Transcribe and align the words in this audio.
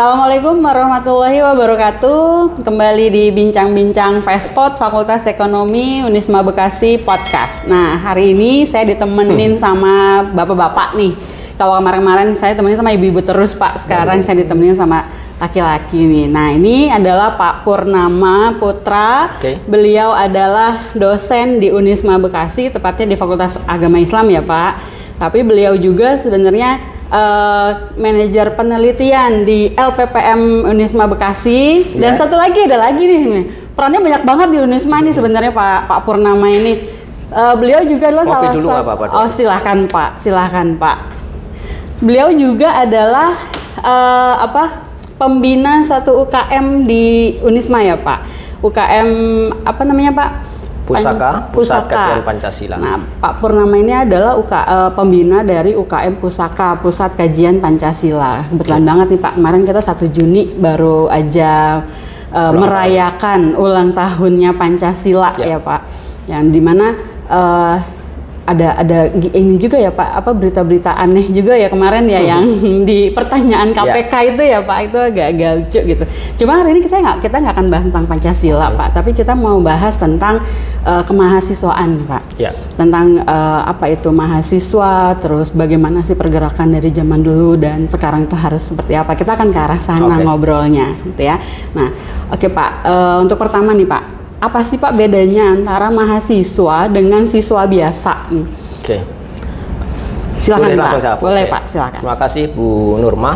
Assalamualaikum 0.00 0.64
warahmatullahi 0.64 1.44
wabarakatuh. 1.44 2.64
Kembali 2.64 3.12
di 3.12 3.28
Bincang-Bincang 3.36 4.24
Vespot 4.24 4.80
Fakultas 4.80 5.28
Ekonomi 5.28 6.00
Unisma 6.00 6.40
Bekasi 6.40 6.96
Podcast. 6.96 7.68
Nah, 7.68 8.00
hari 8.00 8.32
ini 8.32 8.64
saya 8.64 8.88
ditemenin 8.88 9.60
sama 9.60 10.24
bapak-bapak 10.32 10.96
nih. 10.96 11.12
Kalau 11.60 11.76
kemarin-kemarin 11.76 12.32
saya 12.32 12.56
temenin 12.56 12.80
sama 12.80 12.96
ibu-ibu 12.96 13.20
terus, 13.20 13.52
Pak. 13.52 13.84
Sekarang 13.84 14.24
saya 14.24 14.40
ditemenin 14.40 14.72
sama 14.72 15.04
laki-laki 15.36 16.00
nih. 16.00 16.32
Nah, 16.32 16.48
ini 16.48 16.88
adalah 16.88 17.36
Pak 17.36 17.68
Purnama 17.68 18.56
Putra. 18.56 19.36
Oke. 19.36 19.60
Beliau 19.68 20.16
adalah 20.16 20.96
dosen 20.96 21.60
di 21.60 21.68
Unisma 21.68 22.16
Bekasi, 22.16 22.72
tepatnya 22.72 23.04
di 23.04 23.20
Fakultas 23.20 23.60
Agama 23.68 24.00
Islam 24.00 24.32
ya, 24.32 24.40
Pak. 24.40 24.96
Tapi 25.20 25.44
beliau 25.44 25.76
juga 25.76 26.16
sebenarnya 26.16 26.99
eh, 27.10 27.70
manajer 27.98 28.54
penelitian 28.54 29.42
di 29.42 29.74
LPPM 29.74 30.64
Unisma 30.66 31.10
Bekasi. 31.10 31.94
Dan 31.98 32.14
Ya. 32.14 32.18
satu 32.18 32.38
lagi 32.38 32.64
ada 32.64 32.78
lagi 32.78 33.04
nih 33.04 33.20
nih. 33.26 33.46
perannya 33.70 34.00
banyak 34.02 34.22
banget 34.28 34.48
di 34.52 34.58
Unisma 34.60 35.00
nih 35.00 35.14
sebenarnya 35.14 35.52
Pak 35.52 35.88
Pak 35.88 36.00
Purnama 36.04 36.46
ini. 36.46 36.84
Eh, 37.30 37.54
beliau 37.54 37.80
juga 37.86 38.10
adalah 38.10 38.26
Kopi 38.26 38.34
salah 38.34 38.52
dulu 38.54 38.68
satu 38.68 39.16
oh 39.16 39.28
silahkan 39.30 39.78
Pak. 39.86 40.10
Silahkan 40.18 40.68
Pak. 40.74 40.96
Beliau 42.00 42.28
juga 42.32 42.74
adalah 42.74 43.36
eh, 43.78 44.34
apa 44.40 44.88
pembina 45.14 45.84
satu 45.84 46.24
UKM 46.26 46.88
di 46.88 47.36
Unisma 47.40 47.80
ya 47.80 47.94
Pak. 47.94 48.20
UKM 48.60 49.08
apa 49.64 49.82
namanya 49.88 50.12
Pak 50.12 50.30
Pusaka, 50.90 51.30
Pusat 51.54 51.82
Kajian 51.86 52.22
Pancasila. 52.26 52.76
Nah, 52.76 52.98
Pak 53.22 53.32
Purnama 53.38 53.74
ini 53.78 53.94
adalah 53.94 54.34
UK, 54.34 54.52
eh, 54.52 54.90
pembina 54.94 55.38
dari 55.46 55.72
UKM 55.78 56.18
Pusaka, 56.18 56.74
Pusat 56.82 57.14
Kajian 57.14 57.62
Pancasila. 57.62 58.42
Kebetulan 58.50 58.82
banget 58.82 59.06
nih 59.14 59.20
Pak, 59.22 59.32
kemarin 59.38 59.62
kita 59.62 59.80
1 59.80 60.06
Juni 60.10 60.42
baru 60.58 61.06
aja 61.06 61.80
eh, 62.30 62.38
Ulang 62.38 62.58
merayakan 62.58 63.40
ulang 63.54 63.90
tahunnya 63.94 64.50
Pancasila 64.58 65.30
Ya. 65.38 65.54
ya, 65.54 65.58
Pak. 65.62 65.80
Yang 66.26 66.44
di 66.50 66.60
mana 66.60 66.86
eh, 67.30 67.76
ada 68.50 68.68
ada 68.74 68.98
ini 69.14 69.54
juga 69.56 69.78
ya 69.78 69.94
Pak, 69.94 70.10
apa 70.18 70.30
berita-berita 70.34 70.98
aneh 70.98 71.30
juga 71.30 71.54
ya 71.54 71.70
kemarin 71.70 72.10
ya 72.10 72.18
yang 72.18 72.42
di 72.88 73.14
pertanyaan 73.14 73.70
Ya. 73.70 73.76
KPK 73.78 74.14
itu 74.34 74.42
ya 74.42 74.58
Pak 74.60 74.78
itu 74.90 74.98
agak-agak 74.98 75.50
lucu 75.62 75.80
gitu. 75.86 76.04
Cuma 76.42 76.58
hari 76.58 76.74
ini 76.74 76.80
kita 76.82 76.98
nggak 76.98 77.16
kita 77.22 77.36
nggak 77.38 77.54
akan 77.54 77.66
bahas 77.70 77.84
tentang 77.86 78.04
Pancasila 78.04 78.66
Oke. 78.66 78.76
Pak, 78.76 78.88
tapi 78.92 79.10
kita 79.14 79.32
mau 79.32 79.62
bahas 79.62 79.94
tentang 79.94 80.42
eh, 80.82 81.02
kemahasiswaan 81.06 81.90
Pak 82.04 82.22
Ya. 82.36 82.50
tentang 82.74 83.22
eh, 83.22 83.60
apa 83.64 83.86
itu 83.86 84.10
mahasiswa, 84.10 85.14
terus 85.16 85.54
bagaimana 85.54 86.02
sih 86.02 86.18
pergerakan 86.18 86.74
dari 86.74 86.90
zaman 86.90 87.22
dulu 87.22 87.54
dan 87.54 87.86
sekarang 87.86 88.26
itu 88.26 88.34
harus 88.34 88.66
seperti 88.66 88.98
apa. 88.98 89.14
Kita 89.14 89.38
akan 89.38 89.48
ke 89.54 89.60
arah 89.60 89.78
sana 89.78 90.10
Oke. 90.10 90.24
ngobrolnya, 90.26 90.98
gitu 91.06 91.22
ya. 91.22 91.38
Nah, 91.76 91.88
oke 92.28 92.50
Pak, 92.50 92.70
eh, 92.82 93.16
untuk 93.22 93.38
pertama 93.38 93.70
nih 93.70 93.86
Pak, 93.86 94.02
apa 94.40 94.64
sih 94.64 94.80
Pak 94.80 94.96
bedanya 94.96 95.52
antara 95.52 95.92
mahasiswa 95.92 96.88
dengan 96.88 97.28
siswa 97.28 97.68
biasa? 97.68 98.32
Oke. 98.80 99.04
Silakan 100.40 100.72
Boleh 100.72 100.76
Pak. 100.76 100.80
langsung 100.80 101.02
jawab. 101.04 101.18
Boleh 101.20 101.44
Oke. 101.44 101.52
Pak, 101.52 101.62
silakan. 101.68 102.00
Terima 102.00 102.16
kasih 102.16 102.44
Bu 102.48 102.68
Nurma. 102.96 103.32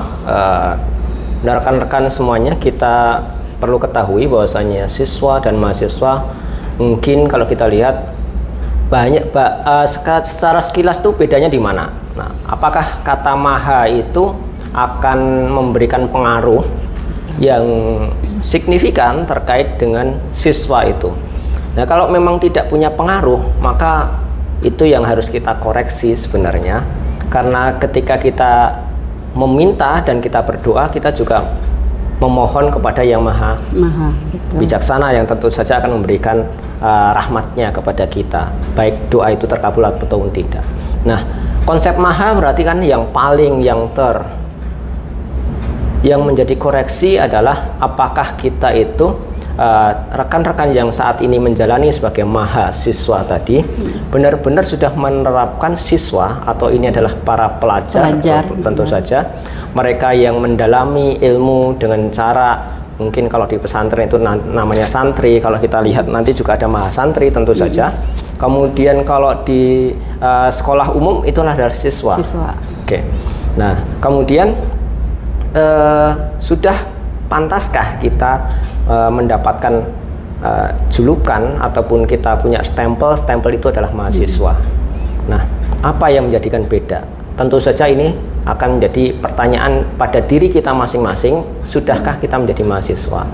Dan 1.44 1.52
rekan-rekan 1.60 2.08
semuanya 2.08 2.56
kita 2.56 3.20
perlu 3.60 3.76
ketahui 3.76 4.24
bahwasanya 4.24 4.88
siswa 4.88 5.44
dan 5.44 5.60
mahasiswa 5.60 6.24
mungkin 6.80 7.28
kalau 7.28 7.44
kita 7.44 7.68
lihat 7.68 8.16
banyak 8.88 9.28
ba- 9.28 9.84
seka- 9.84 10.24
secara 10.24 10.64
sekilas 10.64 11.04
tuh 11.04 11.12
bedanya 11.12 11.52
di 11.52 11.60
mana? 11.60 11.92
Nah, 12.16 12.32
apakah 12.48 13.04
kata 13.04 13.36
maha 13.36 13.84
itu 13.88 14.32
akan 14.72 15.48
memberikan 15.52 16.08
pengaruh 16.08 16.64
yang 17.36 17.64
signifikan 18.44 19.24
terkait 19.24 19.80
dengan 19.80 20.20
siswa 20.36 20.84
itu? 20.84 21.08
Nah, 21.74 21.88
kalau 21.88 22.12
memang 22.12 22.36
tidak 22.36 22.68
punya 22.68 22.92
pengaruh, 22.92 23.40
maka 23.64 24.20
itu 24.60 24.84
yang 24.84 25.02
harus 25.02 25.32
kita 25.32 25.56
koreksi 25.56 26.12
sebenarnya. 26.12 26.84
Karena 27.32 27.80
ketika 27.80 28.20
kita 28.20 28.84
meminta 29.32 30.04
dan 30.04 30.20
kita 30.20 30.44
berdoa, 30.44 30.92
kita 30.92 31.10
juga 31.10 31.42
memohon 32.22 32.70
kepada 32.70 33.02
Yang 33.02 33.22
Maha 33.26 33.52
Maha, 33.74 34.08
betul. 34.30 34.56
bijaksana 34.62 35.08
yang 35.14 35.26
tentu 35.26 35.50
saja 35.50 35.82
akan 35.82 36.00
memberikan 36.00 36.46
uh, 36.78 37.10
rahmatnya 37.12 37.74
kepada 37.74 38.06
kita 38.06 38.54
baik 38.78 39.10
doa 39.10 39.34
itu 39.34 39.44
terkabul 39.50 39.84
ataupun 39.84 40.30
tidak 40.30 40.62
nah 41.02 41.20
konsep 41.66 41.96
maha 41.98 42.32
berarti 42.32 42.62
kan 42.62 42.78
yang 42.80 43.04
paling 43.10 43.60
yang 43.60 43.90
ter 43.92 44.22
yang 46.04 46.20
menjadi 46.20 46.52
koreksi 46.60 47.16
adalah 47.16 47.80
apakah 47.80 48.36
kita 48.36 48.76
itu 48.76 49.16
uh, 49.56 49.90
rekan-rekan 50.12 50.68
yang 50.76 50.92
saat 50.92 51.24
ini 51.24 51.40
menjalani 51.40 51.88
sebagai 51.88 52.28
mahasiswa 52.28 53.24
tadi 53.24 53.64
benar-benar 54.12 54.68
sudah 54.68 54.92
menerapkan 54.92 55.80
siswa 55.80 56.44
atau 56.44 56.68
ini 56.68 56.92
adalah 56.92 57.16
para 57.24 57.48
pelajar, 57.56 58.12
Pelajar, 58.20 58.44
tentu- 58.52 58.84
benar. 58.84 58.94
saja 59.00 59.18
mereka 59.72 60.12
yang 60.12 60.38
mendalami 60.38 61.16
ilmu 61.18 61.80
dengan 61.80 62.12
cara 62.12 62.76
mungkin 62.94 63.26
kalau 63.26 63.48
di 63.48 63.58
pesantren 63.58 64.06
itu 64.06 64.20
na- 64.20 64.38
namanya 64.38 64.86
santri 64.86 65.42
kalau 65.42 65.58
kita 65.58 65.82
lihat 65.82 66.06
nanti 66.06 66.30
juga 66.30 66.54
ada 66.54 66.68
mahasantri 66.70 67.26
tentu 67.32 67.50
saja 67.50 67.90
kemudian 68.38 69.02
kalau 69.08 69.34
di 69.42 69.90
uh, 70.20 70.46
sekolah 70.52 70.92
umum 70.94 71.24
itulah 71.24 71.56
dari 71.56 71.72
siswa 71.74 72.20
Siswa. 72.20 72.52
Oke. 72.84 73.00
Nah, 73.56 73.78
kemudian 73.98 74.52
eh, 75.54 76.10
sudah 76.42 76.76
pantaskah 77.30 78.02
kita 78.02 78.32
eh, 78.90 79.10
mendapatkan 79.10 79.74
eh, 80.42 80.70
julukan 80.90 81.62
ataupun 81.62 82.04
kita 82.04 82.36
punya 82.42 82.60
stempel? 82.66 83.14
Stempel 83.14 83.56
itu 83.56 83.70
adalah 83.70 83.94
mahasiswa. 83.94 84.54
Nah, 85.30 85.42
apa 85.80 86.06
yang 86.12 86.28
menjadikan 86.28 86.66
beda? 86.68 87.06
Tentu 87.34 87.58
saja 87.58 87.90
ini 87.90 88.14
akan 88.44 88.78
menjadi 88.78 89.16
pertanyaan 89.18 89.82
pada 89.96 90.22
diri 90.22 90.52
kita 90.52 90.70
masing-masing, 90.70 91.42
sudahkah 91.64 92.20
kita 92.20 92.36
menjadi 92.38 92.62
mahasiswa? 92.62 93.26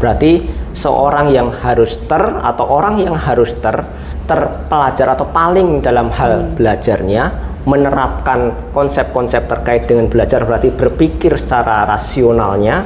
Berarti 0.00 0.42
seorang 0.74 1.30
yang 1.30 1.52
harus 1.62 2.00
ter 2.08 2.18
atau 2.18 2.66
orang 2.66 2.98
yang 2.98 3.14
harus 3.14 3.54
ter 3.60 3.84
terpelajar 4.24 5.14
atau 5.14 5.28
paling 5.28 5.84
dalam 5.84 6.08
hal 6.08 6.48
belajarnya 6.56 7.53
menerapkan 7.64 8.52
konsep-konsep 8.76 9.48
terkait 9.48 9.88
dengan 9.88 10.08
belajar 10.08 10.44
berarti 10.44 10.68
berpikir 10.68 11.40
secara 11.40 11.88
rasionalnya 11.88 12.84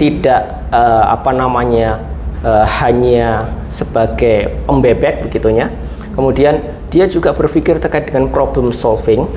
tidak 0.00 0.66
eh, 0.72 1.04
apa 1.04 1.30
namanya 1.36 2.00
eh, 2.40 2.66
hanya 2.82 3.46
sebagai 3.68 4.64
pembebek 4.64 5.28
begitunya. 5.28 5.70
Kemudian 6.16 6.64
dia 6.88 7.04
juga 7.04 7.36
berpikir 7.36 7.76
terkait 7.76 8.08
dengan 8.08 8.32
problem 8.32 8.72
solving. 8.72 9.28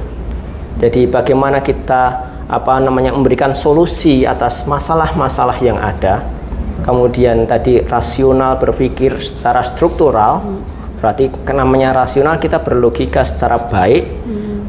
Jadi 0.80 1.12
bagaimana 1.12 1.60
kita 1.60 2.32
apa 2.50 2.80
namanya 2.80 3.12
memberikan 3.12 3.52
solusi 3.52 4.24
atas 4.24 4.64
masalah-masalah 4.64 5.60
yang 5.60 5.76
ada. 5.76 6.24
Kemudian 6.88 7.44
tadi 7.44 7.84
rasional 7.84 8.56
berpikir 8.56 9.20
secara 9.20 9.60
struktural. 9.62 10.40
Berarti 11.04 11.28
kan 11.44 11.60
namanya 11.60 11.92
rasional 11.92 12.40
kita 12.40 12.64
berlogika 12.64 13.28
secara 13.28 13.60
baik 13.60 14.08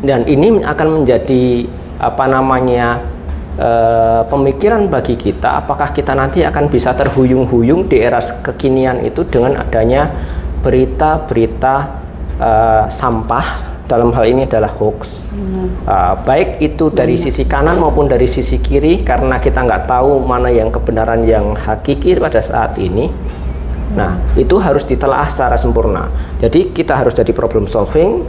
dan 0.01 0.25
ini 0.25 0.65
akan 0.65 1.03
menjadi 1.03 1.69
apa 2.01 2.25
namanya 2.25 3.05
eh, 3.61 4.23
pemikiran 4.25 4.89
bagi 4.89 5.21
kita 5.21 5.61
apakah 5.61 5.93
kita 5.93 6.17
nanti 6.17 6.41
akan 6.41 6.73
bisa 6.73 6.97
terhuyung-huyung 6.97 7.89
di 7.89 8.01
era 8.01 8.21
kekinian 8.21 9.05
itu 9.05 9.29
dengan 9.29 9.61
adanya 9.61 10.09
berita-berita 10.65 11.75
eh, 12.41 12.85
sampah. 12.89 13.69
Dalam 13.91 14.15
hal 14.15 14.23
ini 14.23 14.47
adalah 14.47 14.71
hoax. 14.71 15.27
Uh, 15.83 16.15
baik 16.23 16.63
itu 16.63 16.95
dari 16.95 17.19
sisi 17.19 17.43
kanan 17.43 17.83
maupun 17.83 18.07
dari 18.07 18.31
sisi 18.31 18.63
kiri 18.63 19.03
karena 19.03 19.43
kita 19.43 19.67
nggak 19.67 19.91
tahu 19.91 20.23
mana 20.23 20.47
yang 20.47 20.71
kebenaran 20.71 21.27
yang 21.27 21.59
hakiki 21.59 22.15
pada 22.15 22.39
saat 22.39 22.79
ini. 22.79 23.11
Nah 23.99 24.15
itu 24.39 24.63
harus 24.63 24.87
ditelaah 24.87 25.27
secara 25.27 25.59
sempurna. 25.59 26.07
Jadi 26.39 26.71
kita 26.71 26.95
harus 26.95 27.19
jadi 27.19 27.35
problem 27.35 27.67
solving 27.67 28.23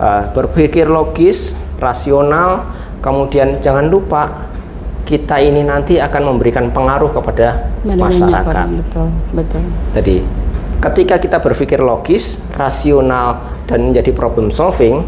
uh, 0.00 0.30
berpikir 0.32 0.88
logis 0.88 1.56
rasional 1.80 2.72
kemudian 3.04 3.60
jangan 3.60 3.86
lupa 3.86 4.48
kita 5.06 5.38
ini 5.38 5.62
nanti 5.62 6.02
akan 6.02 6.34
memberikan 6.34 6.74
pengaruh 6.74 7.14
kepada 7.14 7.70
Ada 7.80 7.94
banyak 7.94 7.98
masyarakat 8.02 8.50
orang, 8.50 8.70
betul, 8.82 9.08
betul. 9.30 9.62
jadi 9.94 10.16
ketika 10.82 11.14
kita 11.22 11.38
berpikir 11.38 11.78
logis, 11.80 12.42
rasional 12.54 13.54
dan 13.70 13.90
menjadi 13.90 14.10
problem 14.12 14.50
solving, 14.50 15.06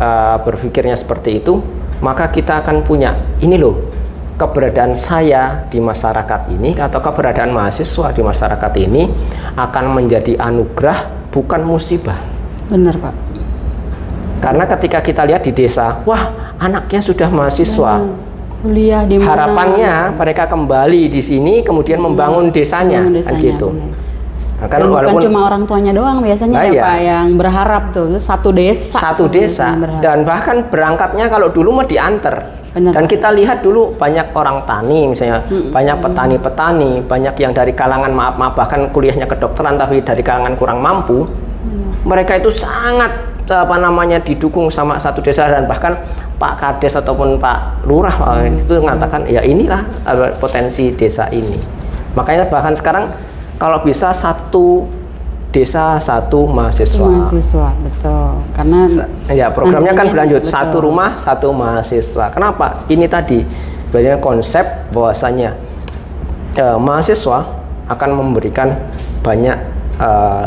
uh, 0.00 0.36
berpikirnya 0.42 0.96
seperti 0.96 1.44
itu, 1.44 1.60
maka 2.02 2.28
kita 2.28 2.64
akan 2.64 2.82
punya 2.82 3.14
ini 3.40 3.56
loh 3.56 3.92
keberadaan 4.34 4.98
saya 4.98 5.62
di 5.70 5.78
masyarakat 5.78 6.50
ini 6.50 6.74
atau 6.74 6.98
keberadaan 6.98 7.54
mahasiswa 7.54 8.10
di 8.10 8.22
masyarakat 8.24 8.72
ini 8.82 9.06
akan 9.54 9.84
menjadi 9.94 10.34
anugerah 10.42 11.30
bukan 11.30 11.62
musibah. 11.62 12.18
Benar 12.66 12.98
Pak. 12.98 13.14
Karena 14.44 14.64
ketika 14.68 15.00
kita 15.00 15.24
lihat 15.24 15.40
di 15.40 15.56
desa, 15.56 16.04
wah 16.04 16.52
anaknya 16.60 17.00
sudah 17.00 17.32
mahasiswa, 17.32 18.04
kuliah 18.60 19.08
di 19.08 19.16
mana? 19.16 19.28
Harapannya 19.32 19.94
mereka 20.20 20.44
kembali 20.44 21.08
di 21.08 21.24
sini 21.24 21.64
kemudian 21.64 21.96
membangun 21.96 22.52
desanya, 22.52 23.00
Bangun 23.00 23.16
kan 23.16 23.18
desanya, 23.24 23.40
gitu. 23.40 23.68
benar. 23.72 24.02
Kan 24.64 24.78
Dan 24.80 24.88
bukan 24.88 24.96
walaupun 24.96 25.22
cuma 25.28 25.38
orang 25.48 25.62
tuanya 25.68 25.92
doang 25.92 26.18
biasanya 26.24 26.56
Nah, 26.56 26.64
ya 26.64 26.72
iya. 26.72 26.82
Pak 26.84 26.96
yang 27.02 27.26
berharap 27.36 27.82
tuh 27.90 28.06
satu 28.16 28.48
desa. 28.54 28.96
satu 28.96 29.24
desa 29.28 29.76
dan 30.00 30.24
bahkan 30.24 30.64
berangkatnya 30.68 31.26
kalau 31.32 31.48
dulu 31.48 31.80
mau 31.80 31.86
diantar. 31.88 32.64
Benar. 32.74 32.90
Dan 32.90 33.04
kita 33.06 33.30
lihat 33.30 33.62
dulu 33.62 33.94
banyak 33.94 34.34
orang 34.34 34.66
tani 34.66 35.06
misalnya, 35.14 35.46
banyak 35.46 35.96
petani-petani, 36.00 37.06
banyak 37.06 37.34
yang 37.38 37.52
dari 37.54 37.70
kalangan 37.70 38.10
maaf-maaf 38.10 38.52
bahkan 38.58 38.90
kuliahnya 38.90 39.30
kedokteran 39.30 39.78
tapi 39.78 40.02
dari 40.02 40.20
kalangan 40.26 40.52
kurang 40.58 40.82
mampu. 40.82 41.22
Mereka 42.04 42.42
itu 42.42 42.50
sangat 42.50 43.33
apa 43.44 43.76
namanya 43.76 44.16
didukung 44.16 44.72
sama 44.72 44.96
satu 44.96 45.20
desa 45.20 45.44
dan 45.44 45.68
bahkan 45.68 46.00
Pak 46.40 46.54
Kades 46.56 46.96
ataupun 46.96 47.36
Pak 47.36 47.84
Lurah 47.84 48.40
eh, 48.40 48.56
itu 48.56 48.80
mengatakan 48.80 49.28
ya 49.28 49.44
inilah 49.44 49.84
eh, 50.08 50.32
potensi 50.40 50.96
desa 50.96 51.28
ini. 51.28 51.60
Makanya 52.16 52.48
bahkan 52.48 52.72
sekarang 52.72 53.12
kalau 53.60 53.84
bisa 53.84 54.16
satu 54.16 54.88
desa 55.54 56.02
satu 56.02 56.50
mahasiswa. 56.50 57.06
mahasiswa 57.06 57.70
betul 57.78 58.42
karena 58.58 58.78
Ya, 59.30 59.46
programnya 59.54 59.94
kan 59.94 60.10
berlanjut 60.10 60.42
betul. 60.42 60.50
satu 60.50 60.76
rumah 60.82 61.14
satu 61.14 61.54
mahasiswa. 61.54 62.26
Kenapa? 62.34 62.82
Ini 62.90 63.06
tadi 63.06 63.46
sebenarnya 63.94 64.18
konsep 64.18 64.66
bahwasanya 64.90 65.54
eh, 66.58 66.78
mahasiswa 66.80 67.46
akan 67.86 68.10
memberikan 68.10 68.74
banyak 69.22 69.54
eh, 70.02 70.46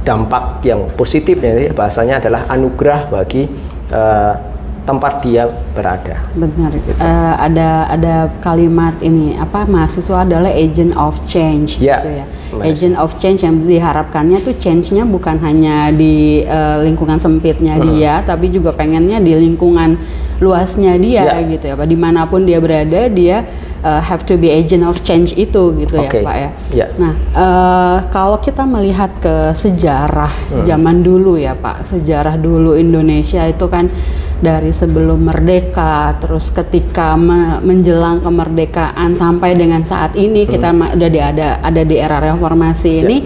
dampak 0.00 0.62
yang 0.62 0.88
positif. 0.94 1.36
Jadi 1.36 1.70
bahasanya 1.70 2.18
adalah 2.18 2.48
anugerah 2.48 3.08
bagi 3.08 3.44
eh, 3.90 4.34
tempat 4.80 5.22
dia 5.22 5.44
berada. 5.70 6.18
benar 6.34 6.72
Gitu. 6.72 6.98
Eh, 6.98 7.34
ada 7.36 7.86
ada 7.86 8.14
kalimat 8.40 8.96
ini 8.98 9.36
apa 9.36 9.62
mahasiswa 9.62 10.24
adalah 10.24 10.50
agent 10.50 10.96
of 10.96 11.20
change 11.24 11.78
Ya, 11.78 12.00
gitu 12.00 12.10
ya 12.10 12.24
benar. 12.50 12.64
agent 12.66 12.96
of 12.98 13.10
change 13.16 13.44
yang 13.44 13.60
diharapkannya 13.62 14.40
tuh 14.40 14.56
change-nya 14.56 15.04
bukan 15.04 15.38
hanya 15.38 15.92
di 15.92 16.42
eh, 16.42 16.76
lingkungan 16.82 17.20
sempitnya 17.20 17.76
Hmm. 17.76 17.86
dia 17.92 18.24
tapi 18.24 18.50
juga 18.50 18.72
pengennya 18.72 19.20
di 19.20 19.36
lingkungan 19.36 19.94
luasnya 20.40 20.96
dia 20.96 21.22
Ya. 21.22 21.44
gitu 21.44 21.64
ya 21.66 21.74
pak 21.74 21.84
di 21.84 21.94
mana 21.94 22.24
pun 22.24 22.42
dia 22.42 22.56
berada 22.56 23.06
dia 23.06 23.44
eh, 23.80 24.00
have 24.00 24.24
to 24.24 24.34
be 24.34 24.48
agent 24.48 24.80
of 24.80 24.96
change 25.00 25.32
itu 25.34 25.72
gitu 25.76 25.96
Oke, 25.96 26.20
ya 26.20 26.24
pak 26.24 26.34
ya 26.34 26.50
ya. 26.72 26.86
nah 26.96 27.12
eh, 27.14 27.96
kalau 28.08 28.36
kita 28.36 28.64
melihat 28.64 29.12
ke 29.16 29.52
sejarah 29.52 30.32
Hmm. 30.48 30.64
zaman 30.64 31.00
dulu 31.00 31.36
ya 31.36 31.52
pak 31.52 31.84
sejarah 31.86 32.34
dulu 32.34 32.72
Indonesia 32.74 33.44
itu 33.44 33.68
kan 33.68 33.92
dari 34.40 34.72
sebelum 34.72 35.20
merdeka 35.20 36.16
terus 36.16 36.48
ketika 36.48 37.12
me- 37.12 37.60
menjelang 37.60 38.18
kemerdekaan 38.18 39.12
sampai 39.12 39.52
dengan 39.52 39.84
saat 39.84 40.16
ini 40.16 40.48
kita 40.48 40.72
ma- 40.72 40.90
udah 40.90 41.10
di 41.10 41.20
ada 41.20 41.60
ada 41.60 41.82
di 41.84 41.94
era 41.94 42.16
reformasi 42.18 42.90
Ya. 42.90 43.00
ini 43.04 43.16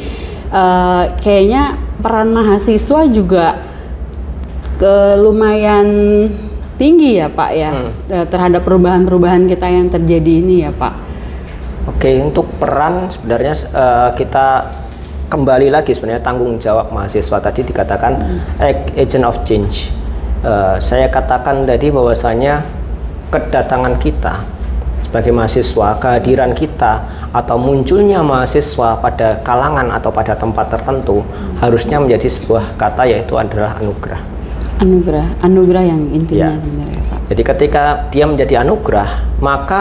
eh, 0.50 1.04
kayaknya 1.16 1.62
peran 1.96 2.34
mahasiswa 2.34 3.06
juga 3.06 3.46
ke 4.74 4.94
lumayan 5.16 5.86
tinggi 6.74 7.22
ya 7.22 7.30
Pak 7.30 7.50
ya 7.54 7.70
eh, 8.10 8.26
terhadap 8.26 8.66
perubahan-perubahan 8.66 9.46
kita 9.46 9.66
yang 9.70 9.86
terjadi 9.90 10.32
ini 10.42 10.66
ya 10.66 10.70
Pak. 10.74 10.94
Oke, 11.84 12.16
untuk 12.22 12.48
peran 12.56 13.12
sebenarnya 13.12 13.54
eh, 13.54 14.10
kita 14.18 14.46
kembali 15.28 15.72
lagi 15.72 15.94
sebenarnya 15.94 16.22
tanggung 16.22 16.56
jawab 16.60 16.92
mahasiswa 16.92 17.38
tadi 17.40 17.60
dikatakan 17.64 18.12
ag- 18.60 18.92
agent 18.96 19.24
of 19.24 19.40
change. 19.46 19.90
Eh, 20.44 20.76
saya 20.80 21.06
katakan 21.08 21.64
tadi 21.64 21.88
bahwasanya 21.88 22.64
kedatangan 23.30 23.96
kita 23.98 24.34
sebagai 25.02 25.30
mahasiswa, 25.34 26.00
kehadiran 26.00 26.56
kita 26.56 27.04
atau 27.34 27.58
munculnya 27.58 28.22
mahasiswa 28.22 28.98
pada 29.02 29.42
kalangan 29.42 29.90
atau 29.90 30.08
pada 30.14 30.38
tempat 30.38 30.70
tertentu 30.70 31.26
harusnya 31.58 31.98
menjadi 31.98 32.30
sebuah 32.30 32.78
kata 32.78 33.10
yaitu 33.10 33.34
adalah 33.34 33.74
anugerah. 33.82 34.33
Anugerah, 34.82 35.38
anugerah 35.38 35.84
yang 35.86 36.00
intinya 36.10 36.50
Ya. 36.50 36.58
sebenarnya 36.58 37.00
Pak. 37.06 37.18
Jadi 37.30 37.42
ketika 37.46 37.82
dia 38.10 38.24
menjadi 38.26 38.54
anugerah, 38.66 39.10
maka 39.38 39.80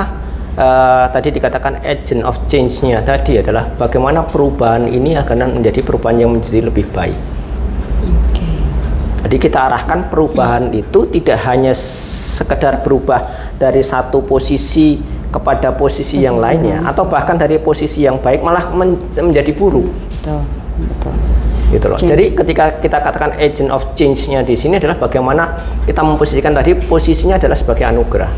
eh, 0.53 1.05
tadi 1.09 1.33
dikatakan 1.33 1.81
agent 1.81 2.21
of 2.21 2.37
change-nya 2.45 3.01
tadi 3.01 3.41
adalah 3.41 3.73
bagaimana 3.73 4.21
perubahan 4.21 4.85
ini 4.85 5.17
akan 5.17 5.57
menjadi 5.59 5.81
perubahan 5.81 6.21
yang 6.21 6.31
menjadi 6.31 6.69
lebih 6.69 6.85
baik. 6.93 7.17
Jadi 9.23 9.39
kita 9.39 9.71
arahkan 9.71 10.11
perubahan 10.11 10.69
itu 10.75 11.07
tidak 11.07 11.39
hanya 11.47 11.71
sekedar 11.73 12.83
berubah 12.83 13.23
dari 13.55 13.79
satu 13.79 14.19
posisi 14.19 14.99
kepada 15.31 15.73
posisi 15.73 16.21
yang 16.21 16.37
lainnya 16.37 16.83
atau 16.85 17.07
bahkan 17.07 17.33
dari 17.33 17.57
posisi 17.57 18.05
yang 18.05 18.19
baik 18.21 18.43
malah 18.45 18.69
men- 18.75 18.99
menjadi 19.17 19.49
buruk 19.55 19.89
Betul, 20.21 20.43
betul. 20.77 21.15
Gitu 21.73 21.89
loh. 21.89 21.97
Change. 21.97 22.11
Jadi 22.13 22.25
ketika 22.31 22.77
kita 22.77 22.97
katakan 22.99 23.33
agent 23.35 23.67
of 23.67 23.83
change-nya 23.91 24.39
di 24.39 24.53
sini 24.53 24.77
adalah 24.77 24.95
bagaimana 24.95 25.57
kita 25.83 25.99
memposisikan 25.99 26.53
tadi 26.53 26.77
posisinya 26.77 27.35
adalah 27.35 27.57
sebagai 27.57 27.83
anugerah. 27.83 28.29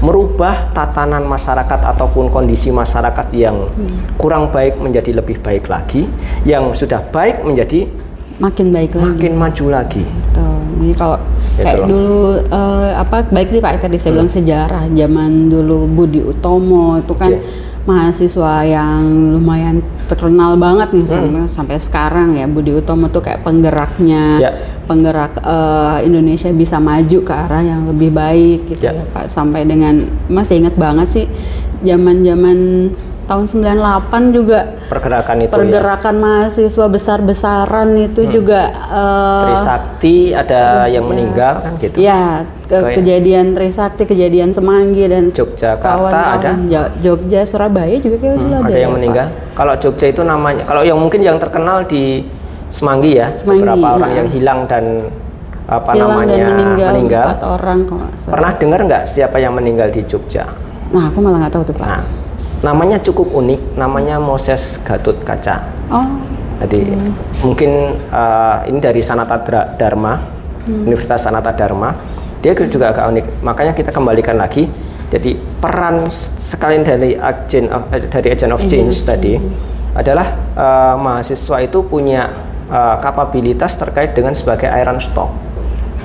Merubah 0.00 0.72
tatanan 0.72 1.22
masyarakat 1.22 1.80
ataupun 1.86 2.28
kondisi 2.28 2.72
masyarakat 2.72 3.26
yang 3.30 3.68
Hmm. 3.68 4.16
kurang 4.16 4.48
baik 4.48 4.76
menjadi 4.76 5.12
lebih 5.12 5.38
baik 5.38 5.68
lagi, 5.68 6.08
yang 6.42 6.72
sudah 6.72 7.04
baik 7.04 7.44
menjadi 7.44 7.84
Makin 8.40 8.72
baik 8.72 8.96
lagi. 8.96 9.04
makin 9.06 9.32
maju 9.36 9.64
lagi. 9.68 10.04
Betul. 10.04 10.56
Jadi 10.80 10.92
kalau 10.96 11.16
kayak. 11.62 11.78
Hmm. 11.80 11.90
dulu 11.90 12.18
eh, 12.42 12.90
apa 12.94 13.16
baik 13.26 13.48
nih 13.50 13.60
Pak 13.60 13.72
tadi 13.80 13.96
saya 13.96 14.12
bilang 14.14 14.28
sejarah 14.28 14.84
zaman 14.86 15.30
dulu 15.46 15.84
Budi 15.86 16.20
Utomo 16.20 16.96
itu 16.96 17.12
kan 17.12 17.30
Oke. 17.30 17.68
mahasiswa 17.80 18.54
yang 18.62 19.02
lumayan 19.34 19.80
terkenal 20.06 20.54
banget 20.54 20.92
nih 20.92 21.04
Hmm. 21.04 21.10
sampai 21.10 21.42
sampai 21.48 21.76
sekarang 21.76 22.28
ya 22.34 22.44
Budi 22.44 22.72
Utomo 22.72 23.08
tuh 23.08 23.20
kayak 23.20 23.40
penggeraknya 23.40 24.24
Ya. 24.36 24.50
penggerak 24.84 25.38
eh, 25.38 25.98
Indonesia 26.04 26.50
bisa 26.50 26.76
maju 26.76 27.18
ke 27.20 27.32
arah 27.32 27.62
yang 27.62 27.86
lebih 27.86 28.10
baik 28.10 28.68
gitu 28.68 28.84
Ya. 28.84 28.92
ya, 28.92 29.04
Pak 29.06 29.26
sampai 29.26 29.64
dengan 29.64 30.02
masih 30.26 30.60
ingat 30.60 30.74
banget 30.74 31.08
sih 31.10 31.26
zaman-zaman 31.80 32.90
tahun 33.30 33.46
98 33.46 34.34
juga 34.34 34.74
Pergerakan 34.90 35.36
itu 35.38 35.46
ya. 35.46 35.54
pergerakan 35.54 36.14
mahasiswa 36.18 36.86
besar-besaran 36.90 37.88
itu 37.94 38.26
juga 38.26 38.60
eh, 38.90 39.42
Trisakti 39.46 40.16
ada 40.34 40.62
yang 40.84 41.06
meninggal 41.06 41.62
kan 41.62 41.72
gitu. 41.78 41.94
Ya, 41.96 42.42
ke 42.60 42.74
Kayak- 42.74 42.96
kejadian 42.98 43.46
Trisakti, 43.52 44.02
kejadian 44.04 44.50
Semanggi 44.50 45.06
dan 45.06 45.30
Yogyakarta 45.30 45.78
kawan-kawan. 45.78 46.36
ada? 46.36 46.50
Jo- 46.66 46.90
Jogja, 47.00 47.40
Surabaya 47.44 47.94
juga 47.96 48.18
kayak 48.18 48.34
Hmm, 48.34 48.50
ada, 48.50 48.56
ada 48.60 48.68
ya, 48.68 48.78
yang 48.80 48.90
Pak? 48.90 48.98
meninggal. 48.98 49.26
Kalau 49.54 49.74
Jogja 49.76 50.06
itu 50.08 50.22
namanya, 50.22 50.62
kalau 50.64 50.82
yang 50.82 50.98
mungkin 50.98 51.20
yang 51.20 51.38
terkenal 51.38 51.86
di 51.86 52.26
Semanggi 52.68 53.14
ya, 53.14 53.30
Semanggi, 53.32 53.62
beberapa 53.64 53.86
orang 53.94 54.10
ya. 54.10 54.16
yang 54.16 54.28
hilang 54.28 54.60
dan 54.64 54.84
apa 55.66 55.90
Hilang 55.90 56.10
namanya 56.18 56.34
dan 56.36 56.46
meninggal, 56.48 56.90
meninggal. 56.92 57.26
empat 57.28 57.42
orang 57.44 57.78
kalau. 57.84 58.06
Pernah 58.10 58.52
dengar 58.56 58.80
nggak 58.84 59.02
siapa 59.06 59.36
yang 59.38 59.54
meninggal 59.54 59.86
di 59.88 60.02
Jogja? 60.02 60.50
Nah, 60.90 61.06
aku 61.06 61.18
malah 61.18 61.38
nggak 61.40 61.54
tahu 61.54 61.64
tuh 61.64 61.74
Pak. 61.74 61.86
Nah, 61.86 62.02
namanya 62.60 63.00
cukup 63.00 63.32
unik, 63.32 63.76
namanya 63.76 64.20
Moses 64.20 64.80
Gatut 64.84 65.16
Kaca. 65.24 65.64
Oh, 65.88 66.06
Jadi 66.60 66.92
mungkin 67.40 67.96
uh, 68.12 68.68
ini 68.68 68.78
dari 68.84 69.00
Sanata 69.00 69.40
Dharma, 69.80 70.40
Hmm. 70.66 70.84
Universitas 70.84 71.24
Sanata 71.24 71.52
Dharma. 71.56 71.96
Dia 72.40 72.56
juga 72.56 72.92
agak 72.92 73.04
unik. 73.12 73.26
Makanya 73.44 73.72
kita 73.76 73.92
kembalikan 73.92 74.36
lagi. 74.36 74.68
Jadi 75.10 75.34
peran 75.58 76.06
sekalian 76.38 76.86
dari 76.86 77.18
agent 77.18 77.66
of, 77.74 77.82
eh, 77.90 78.06
dari 78.06 78.28
agent 78.30 78.54
of 78.54 78.62
change 78.70 79.02
tadi 79.02 79.34
adalah 79.90 80.38
uh, 80.54 80.94
mahasiswa 80.94 81.66
itu 81.66 81.82
punya 81.82 82.30
uh, 82.70 82.94
kapabilitas 83.02 83.74
terkait 83.74 84.14
dengan 84.14 84.30
sebagai 84.30 84.70
iron 84.70 85.02
stock. 85.02 85.34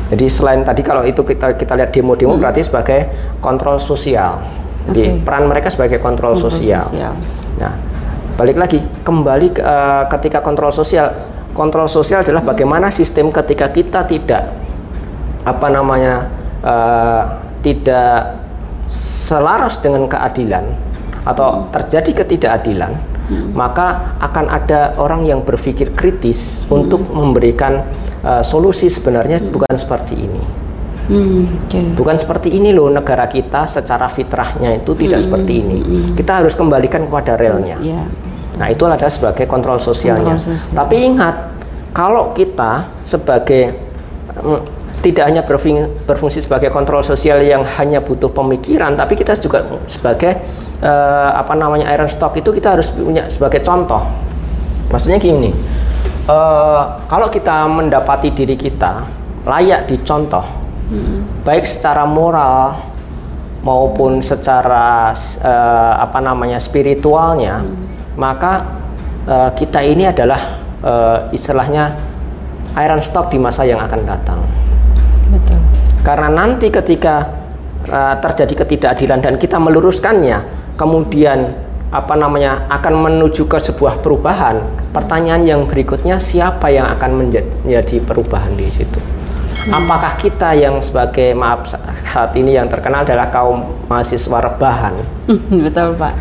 Jadi 0.09 0.25
selain 0.25 0.65
tadi 0.65 0.81
kalau 0.81 1.05
itu 1.05 1.21
kita 1.21 1.53
kita 1.53 1.77
lihat 1.77 1.93
demo-demo 1.93 2.33
berarti 2.41 2.65
sebagai 2.65 3.13
kontrol 3.45 3.77
sosial. 3.77 4.41
Jadi 4.85 5.01
Oke. 5.01 5.25
peran 5.25 5.49
mereka 5.49 5.73
sebagai 5.73 5.97
kontrol, 5.97 6.37
Kontrol 6.37 6.53
sosial. 6.53 6.85
sosial. 6.85 7.13
Nah, 7.57 7.73
balik 8.37 8.57
lagi 8.59 8.79
kembali 9.01 9.47
ke, 9.57 9.61
eh, 9.61 10.03
ketika 10.13 10.45
kontrol 10.45 10.69
sosial. 10.69 11.09
Kontrol 11.55 11.87
sosial 11.87 12.21
adalah 12.21 12.43
bagaimana 12.43 12.91
sistem 12.91 13.31
ketika 13.31 13.71
kita 13.71 14.03
tidak 14.05 14.53
apa 15.45 15.67
namanya 15.71 16.29
eh, 16.61 17.23
tidak 17.65 18.37
selaras 18.93 19.81
dengan 19.81 20.05
keadilan 20.05 20.65
atau 21.25 21.65
terjadi 21.73 22.21
ketidakadilan, 22.21 22.93
maka 23.57 24.13
akan 24.21 24.45
ada 24.53 24.93
orang 25.01 25.25
yang 25.25 25.41
berpikir 25.41 25.97
kritis 25.97 26.61
untuk 26.69 27.01
memberikan 27.09 27.81
eh, 28.21 28.43
solusi 28.45 28.85
sebenarnya 28.91 29.41
bukan 29.49 29.73
seperti 29.73 30.13
ini. 30.13 30.64
Hmm, 31.07 31.67
oke. 31.67 31.79
Bukan 31.97 32.15
seperti 32.17 32.53
ini 32.55 32.73
loh 32.75 32.89
negara 32.89 33.25
kita 33.29 33.65
secara 33.65 34.09
fitrahnya 34.09 34.77
itu 34.77 34.91
tidak 34.97 35.21
seperti 35.21 35.53
ini. 35.61 35.77
Kita 36.13 36.43
harus 36.43 36.53
kembalikan 36.57 37.05
kepada 37.05 37.37
relnya. 37.37 37.77
Ya, 37.81 38.03
Nah, 38.55 38.71
itu 38.71 38.87
adalah 38.87 39.11
sebagai 39.11 39.45
kontrol 39.45 39.77
sosialnya. 39.83 40.39
Kontrol 40.39 40.55
sosial. 40.55 40.75
Tapi 40.79 40.95
ingat, 41.03 41.35
kalau 41.91 42.31
kita 42.31 42.87
sebagai 43.03 43.75
mm, 44.31 44.61
tidak 45.03 45.23
hanya 45.27 45.41
berfungsi 46.07 46.41
sebagai 46.41 46.73
kontrol 46.73 47.05
sosial 47.05 47.43
yang 47.45 47.61
hanya 47.77 48.01
butuh 48.01 48.31
pemikiran, 48.31 48.97
tapi 48.97 49.13
kita 49.13 49.37
juga 49.37 49.61
sebagai 49.85 50.33
uh, 50.81 51.29
apa 51.37 51.53
namanya 51.53 51.85
iron 51.93 52.09
stock 52.09 52.33
itu 52.33 52.49
kita 52.49 52.73
harus 52.73 52.89
punya 52.89 53.29
sebagai 53.29 53.61
contoh. 53.61 54.01
Maksudnya 54.89 55.21
gini, 55.21 55.53
uh, 56.25 57.05
kalau 57.05 57.29
kita 57.29 57.69
mendapati 57.69 58.33
diri 58.33 58.57
kita 58.57 59.05
layak 59.45 59.85
dicontoh, 59.85 60.64
hmm. 60.89 61.45
baik 61.45 61.65
secara 61.65 62.03
moral 62.05 62.93
maupun 63.65 64.21
secara 64.21 65.09
uh, 65.41 65.93
apa 65.97 66.21
namanya 66.21 66.61
spiritualnya, 66.61 67.65
hmm. 67.65 68.13
maka 68.13 68.77
uh, 69.25 69.49
kita 69.57 69.81
ini 69.81 70.05
adalah 70.05 70.61
uh, 70.85 71.17
istilahnya 71.33 71.97
iron 72.77 73.01
stock 73.01 73.33
di 73.33 73.41
masa 73.41 73.65
yang 73.65 73.81
akan 73.81 74.01
datang. 74.05 74.39
Betul. 75.33 75.57
Karena 76.05 76.29
nanti 76.29 76.69
ketika 76.69 77.25
uh, 77.89 78.15
terjadi 78.21 78.65
ketidakadilan 78.65 79.19
dan 79.25 79.35
kita 79.41 79.57
meluruskannya, 79.57 80.45
kemudian 80.77 81.65
apa 81.89 82.13
namanya 82.13 82.69
akan 82.69 82.93
menuju 83.01 83.49
ke 83.49 83.57
sebuah 83.57 84.03
perubahan. 84.05 84.61
Pertanyaan 84.93 85.43
yang 85.47 85.61
berikutnya 85.65 86.21
siapa 86.21 86.69
yang 86.69 86.85
akan 86.85 87.25
menjadi 87.65 87.97
perubahan 88.03 88.53
di 88.53 88.67
situ? 88.69 88.99
Hmm. 89.55 89.71
Apakah 89.81 90.19
kita 90.19 90.51
yang 90.53 90.77
sebagai 90.83 91.31
maaf 91.31 91.71
saat 91.71 92.31
ini 92.35 92.59
yang 92.59 92.67
terkenal 92.67 93.07
adalah 93.07 93.31
kaum 93.31 93.63
mahasiswa 93.87 94.37
rebahan? 94.43 94.93
Betul 95.65 95.95
Pak. 95.95 96.13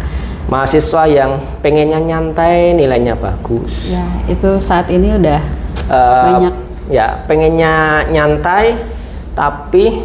Mahasiswa 0.47 1.03
yang 1.09 1.41
pengennya 1.65 1.99
nyantai 1.99 2.77
nilainya 2.77 3.19
bagus. 3.19 3.91
Ya 3.91 4.05
itu 4.31 4.61
saat 4.63 4.87
ini 4.93 5.19
udah 5.19 5.41
uh, 5.91 6.25
banyak. 6.25 6.55
Ya 6.93 7.25
pengennya 7.25 8.07
nyantai 8.13 8.77
tapi 9.35 10.05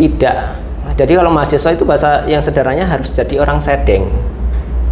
tidak 0.00 0.60
jadi 0.96 1.12
kalau 1.16 1.30
mahasiswa 1.32 1.70
itu 1.72 1.84
bahasa 1.84 2.24
yang 2.26 2.40
sederhananya 2.40 2.88
harus 2.88 3.12
jadi 3.12 3.40
orang 3.40 3.60
sedeng 3.60 4.08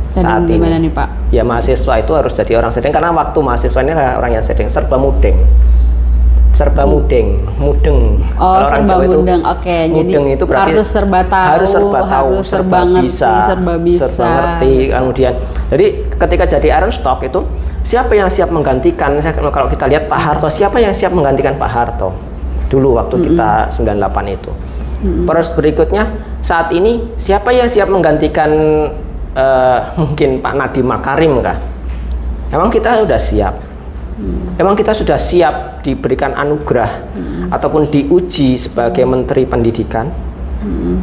sedeng 0.09 0.25
saat 0.25 0.49
gimana 0.49 0.77
ini 0.81 0.89
pak 0.89 1.09
ya 1.33 1.45
mahasiswa 1.45 2.01
itu 2.01 2.13
harus 2.13 2.33
jadi 2.33 2.61
orang 2.61 2.73
sedeng 2.73 2.93
karena 2.93 3.13
waktu 3.13 3.39
mahasiswa 3.41 3.81
ini 3.85 3.93
adalah 3.93 4.15
orang 4.21 4.33
yang 4.41 4.45
sedeng 4.45 4.69
serba 4.69 4.97
mudeng 4.97 5.37
serba 6.59 6.83
mudeng, 6.83 7.39
mudeng. 7.55 8.19
Oh, 8.35 8.59
Kalau 8.59 8.67
serba 8.67 8.95
mudeng. 8.99 9.41
Oke, 9.47 9.63
okay, 9.63 9.83
jadi 9.95 10.11
itu 10.35 10.43
berarti 10.43 10.75
harus 10.75 10.89
serba 10.91 11.21
tahu, 11.23 11.51
harus 11.55 11.71
serba 11.71 12.01
tahu, 12.03 12.29
harus 12.35 12.47
serba, 12.51 12.59
serba 12.59 12.79
ngerti, 12.83 13.07
bisa, 13.07 13.31
serba 13.47 13.73
bisa, 13.79 14.05
serba 14.11 14.27
ngerti. 14.27 14.73
Kemudian, 14.91 15.33
jadi 15.71 15.87
ketika 16.19 16.45
jadi 16.59 16.69
iron 16.83 16.91
stock 16.91 17.23
itu 17.23 17.47
siapa 17.87 18.11
yang 18.19 18.27
siap 18.27 18.51
menggantikan? 18.51 19.23
Kalau 19.23 19.71
kita 19.71 19.87
lihat 19.87 20.11
Pak 20.11 20.19
Harto, 20.19 20.51
siapa 20.51 20.83
yang 20.83 20.91
siap 20.91 21.15
menggantikan 21.15 21.55
Pak 21.55 21.71
Harto? 21.71 22.11
Dulu 22.67 22.99
waktu 22.99 23.15
mm 23.15 23.23
-hmm. 23.23 23.39
kita 23.39 23.51
98 24.19 24.35
itu. 24.35 24.51
Mm 24.51 24.59
-hmm. 25.07 25.25
Terus 25.31 25.49
berikutnya 25.55 26.05
saat 26.43 26.75
ini 26.75 27.15
siapa 27.15 27.55
yang 27.55 27.71
siap 27.71 27.87
menggantikan 27.87 28.51
uh, 29.39 29.79
mungkin 29.95 30.43
Pak 30.43 30.59
Nadiem 30.59 30.91
Makarim 30.91 31.39
kah? 31.39 31.55
Emang 32.51 32.67
kita 32.67 32.99
sudah 32.99 33.21
siap? 33.23 33.68
Hmm. 34.19 34.59
Emang 34.59 34.75
kita 34.75 34.91
sudah 34.91 35.15
siap 35.15 35.87
diberikan 35.87 36.35
anugerah 36.35 36.91
hmm. 37.15 37.55
ataupun 37.55 37.87
diuji 37.87 38.59
sebagai 38.59 39.07
hmm. 39.07 39.11
menteri 39.15 39.47
pendidikan? 39.47 40.11
Hmm. 40.59 40.99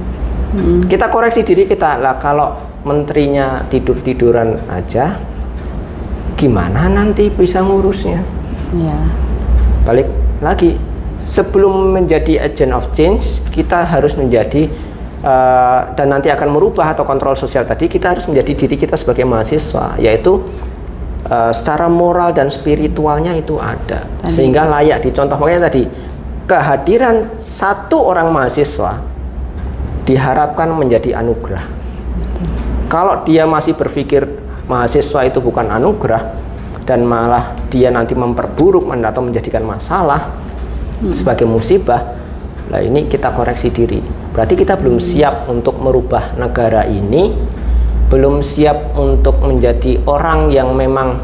Hmm. 0.51 0.79
Kita 0.84 1.07
koreksi 1.07 1.48
diri 1.48 1.63
kita 1.63 1.95
lah 1.95 2.19
kalau 2.19 2.60
menterinya 2.84 3.63
tidur 3.72 4.03
tiduran 4.03 4.60
aja, 4.67 5.15
gimana 6.36 6.91
nanti 6.91 7.31
bisa 7.31 7.63
ngurusnya? 7.63 8.19
Ya. 8.75 9.00
Balik 9.88 10.12
lagi, 10.43 10.75
sebelum 11.15 11.95
menjadi 11.95 12.43
agent 12.43 12.75
of 12.75 12.91
change, 12.91 13.41
kita 13.55 13.88
harus 13.88 14.13
menjadi 14.19 14.67
uh, 15.24 15.95
dan 15.95 16.12
nanti 16.12 16.27
akan 16.27 16.51
merubah 16.51 16.91
atau 16.91 17.07
kontrol 17.07 17.34
sosial 17.34 17.63
tadi, 17.63 17.88
kita 17.88 18.12
harus 18.12 18.27
menjadi 18.27 18.51
diri 18.53 18.75
kita 18.75 19.00
sebagai 19.00 19.24
mahasiswa, 19.24 19.95
yaitu 19.98 20.43
uh, 21.29 21.51
secara 21.51 21.89
moral 21.89 22.32
dan 22.32 22.50
spiritualnya 22.50 23.34
itu 23.34 23.58
ada 23.58 24.05
tadi. 24.22 24.34
sehingga 24.34 24.65
layak 24.70 25.05
dicontoh 25.05 25.38
makanya 25.38 25.70
tadi 25.72 25.89
kehadiran 26.46 27.41
satu 27.41 28.05
orang 28.05 28.29
mahasiswa 28.29 29.01
diharapkan 30.05 30.70
menjadi 30.70 31.17
anugerah 31.17 31.65
Betul. 31.65 32.48
kalau 32.89 33.25
dia 33.25 33.50
masih 33.50 33.74
berpikir 33.74 34.25
mahasiswa 34.70 35.25
itu 35.25 35.41
bukan 35.41 35.65
anugerah 35.70 36.46
dan 36.86 37.01
malah 37.01 37.58
dia 37.74 37.89
nanti 37.89 38.13
memperburuk 38.13 38.86
atau 38.86 39.22
menjadikan 39.25 39.65
masalah 39.65 40.38
hmm. 41.01 41.17
sebagai 41.17 41.50
musibah 41.50 42.13
nah 42.70 42.82
ini 42.82 43.10
kita 43.10 43.34
koreksi 43.34 43.74
diri 43.74 44.01
berarti 44.34 44.53
kita 44.53 44.77
belum 44.77 45.01
hmm. 45.01 45.05
siap 45.05 45.36
untuk 45.50 45.77
merubah 45.82 46.38
negara 46.38 46.86
ini 46.86 47.34
belum 48.09 48.45
siap 48.45 48.93
untuk 48.95 49.41
menjadi 49.41 49.97
orang 50.05 50.53
yang 50.53 50.74
memang 50.77 51.17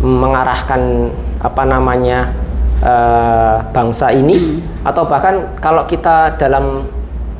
mengarahkan 0.00 1.12
apa 1.40 1.62
namanya 1.68 2.32
uh, 2.80 3.60
bangsa 3.72 4.12
ini 4.12 4.36
hmm. 4.36 4.88
atau 4.88 5.04
bahkan 5.04 5.52
kalau 5.60 5.84
kita 5.84 6.36
dalam 6.40 6.88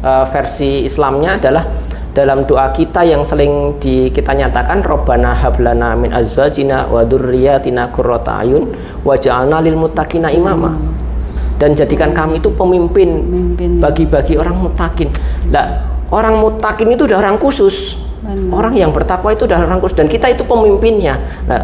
uh, 0.04 0.24
versi 0.28 0.84
Islamnya 0.84 1.40
adalah 1.40 1.64
dalam 2.14 2.46
doa 2.46 2.70
kita 2.70 3.02
yang 3.02 3.26
sering 3.26 3.74
di, 3.82 4.06
kita 4.14 4.38
nyatakan 4.38 4.86
Robbana 4.86 5.34
hablana 5.34 5.98
min 5.98 6.14
azwajina 6.14 6.86
wa 6.86 7.02
dzurriyyatina 7.02 7.90
qurrata 7.90 8.46
ayun 8.46 8.70
waj'alna 9.02 9.58
lil 9.64 9.74
muttaqina 9.74 10.30
imama. 10.30 10.78
Hmm. 10.78 10.94
Dan 11.58 11.74
jadikan 11.74 12.14
kami 12.14 12.38
itu 12.42 12.50
pemimpin 12.54 13.08
bagi-bagi 13.78 14.34
orang 14.38 14.58
mutakin. 14.58 15.06
Nah, 15.54 15.86
orang 16.10 16.38
mutakin 16.42 16.92
itu 16.94 17.06
udah 17.06 17.18
orang 17.18 17.38
khusus. 17.38 18.03
Benar. 18.25 18.50
Orang 18.57 18.75
yang 18.75 18.88
bertakwa 18.88 19.37
itu 19.37 19.45
adalah 19.45 19.69
orang 19.69 19.85
khusus 19.85 20.00
dan 20.00 20.09
kita 20.09 20.33
itu 20.33 20.49
pemimpinnya. 20.49 21.21
Nah, 21.45 21.61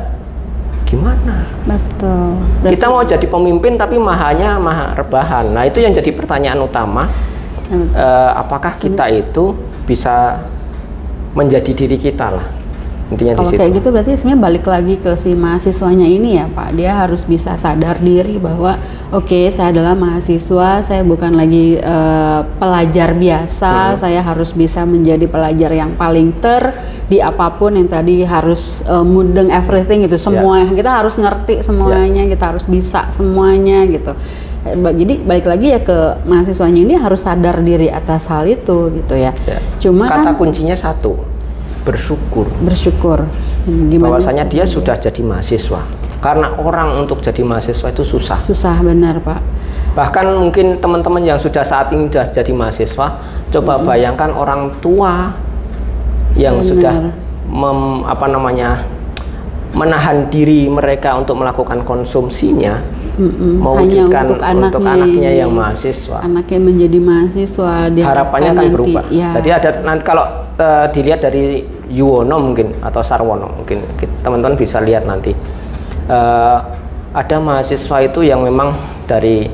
gimana? 0.84 1.48
Betul. 1.64 2.36
Berarti... 2.60 2.72
Kita 2.76 2.86
mau 2.92 3.00
jadi 3.00 3.26
pemimpin 3.26 3.80
tapi 3.80 3.96
mahanya 3.96 4.60
maha 4.60 4.92
rebahan. 4.92 5.56
Nah, 5.56 5.64
itu 5.64 5.80
yang 5.80 5.96
jadi 5.96 6.12
pertanyaan 6.12 6.60
utama. 6.60 7.08
Uh, 7.70 8.34
apakah 8.34 8.74
kita 8.74 9.06
itu 9.14 9.54
bisa 9.86 10.42
menjadi 11.38 11.70
diri 11.70 11.96
kita 11.96 12.26
lah? 12.34 12.46
Intinya 13.10 13.34
Kalau 13.34 13.50
kayak 13.50 13.72
gitu 13.74 13.88
berarti 13.90 14.14
sebenarnya 14.14 14.40
balik 14.40 14.64
lagi 14.70 14.94
ke 15.02 15.18
si 15.18 15.34
mahasiswanya 15.34 16.06
ini 16.06 16.38
ya 16.38 16.46
Pak. 16.46 16.78
Dia 16.78 16.94
harus 16.94 17.26
bisa 17.26 17.58
sadar 17.58 17.98
diri 17.98 18.38
bahwa 18.38 18.78
oke 19.10 19.26
okay, 19.26 19.44
saya 19.50 19.74
adalah 19.74 19.98
mahasiswa, 19.98 20.78
saya 20.86 21.02
bukan 21.02 21.34
lagi 21.34 21.74
uh, 21.82 22.46
pelajar 22.62 23.18
biasa, 23.18 23.74
hmm. 23.94 23.98
saya 23.98 24.20
harus 24.22 24.54
bisa 24.54 24.86
menjadi 24.86 25.26
pelajar 25.26 25.74
yang 25.74 25.98
paling 25.98 26.30
ter 26.38 26.70
di 27.10 27.18
apa 27.18 27.50
pun 27.58 27.74
yang 27.74 27.90
tadi 27.90 28.22
harus 28.22 28.86
uh, 28.86 29.02
mudeng 29.02 29.50
everything 29.50 30.06
itu 30.06 30.14
semua 30.14 30.62
yeah. 30.62 30.70
kita 30.70 30.90
harus 31.02 31.18
ngerti 31.18 31.66
semuanya, 31.66 32.22
yeah. 32.22 32.30
kita 32.30 32.44
harus 32.54 32.64
bisa 32.70 33.10
semuanya 33.10 33.90
gitu. 33.90 34.14
Eh, 34.60 34.76
jadi 34.78 35.18
balik 35.18 35.50
lagi 35.50 35.74
ya 35.74 35.82
ke 35.82 36.22
mahasiswanya 36.30 36.80
ini 36.84 36.94
harus 36.94 37.26
sadar 37.26 37.58
diri 37.66 37.90
atas 37.90 38.30
hal 38.30 38.46
itu 38.46 38.94
gitu 38.94 39.18
ya. 39.18 39.34
Yeah. 39.34 39.60
Cuma 39.82 40.06
kata 40.06 40.30
kan, 40.30 40.38
kuncinya 40.38 40.78
satu 40.78 41.29
bersyukur. 41.84 42.46
Bersyukur. 42.60 43.24
Gimana 43.66 44.16
bahwasanya 44.16 44.44
dia 44.48 44.64
sudah 44.64 44.96
jadi 44.96 45.20
mahasiswa. 45.20 45.82
Karena 46.20 46.52
orang 46.60 47.00
untuk 47.00 47.24
jadi 47.24 47.40
mahasiswa 47.40 47.88
itu 47.88 48.04
susah. 48.04 48.44
Susah 48.44 48.76
benar, 48.84 49.20
Pak. 49.24 49.40
Bahkan 49.96 50.26
mungkin 50.36 50.78
teman-teman 50.78 51.24
yang 51.24 51.38
sudah 51.40 51.64
saat 51.64 51.90
ini 51.90 52.06
sudah 52.12 52.30
jadi 52.30 52.52
mahasiswa, 52.52 53.06
coba 53.50 53.72
hmm. 53.80 53.84
bayangkan 53.88 54.30
orang 54.36 54.70
tua 54.78 55.34
yang 56.38 56.60
benar. 56.60 56.68
sudah 56.68 56.94
mem, 57.50 57.80
apa 58.06 58.26
namanya 58.30 58.86
menahan 59.74 60.26
diri 60.30 60.66
mereka 60.66 61.14
untuk 61.18 61.38
melakukan 61.38 61.82
konsumsinya 61.86 62.78
mm 63.20 63.54
mewujudkan 63.60 64.24
untuk, 64.32 64.40
anaknya, 64.40 64.66
untuk 64.72 64.82
anaknya. 64.88 65.30
yang 65.36 65.50
mahasiswa. 65.52 66.18
Anaknya 66.24 66.58
menjadi 66.64 66.98
mahasiswa 66.98 67.72
harapannya 67.92 68.50
akan 68.56 68.66
berubah. 68.72 69.02
ya. 69.12 69.30
jadi 69.36 69.50
ada 69.60 69.70
nanti 69.84 70.02
kalau 70.08 70.24
uh, 70.56 70.86
dilihat 70.88 71.20
dari 71.20 71.60
Yuwono 71.90 72.36
mungkin 72.40 72.80
atau 72.80 73.02
Sarwono 73.04 73.60
mungkin 73.60 73.84
teman-teman 74.24 74.56
bisa 74.56 74.80
lihat 74.80 75.04
nanti. 75.04 75.36
Uh, 76.10 76.58
ada 77.10 77.36
mahasiswa 77.42 78.06
itu 78.06 78.22
yang 78.22 78.40
memang 78.46 78.74
dari 79.04 79.50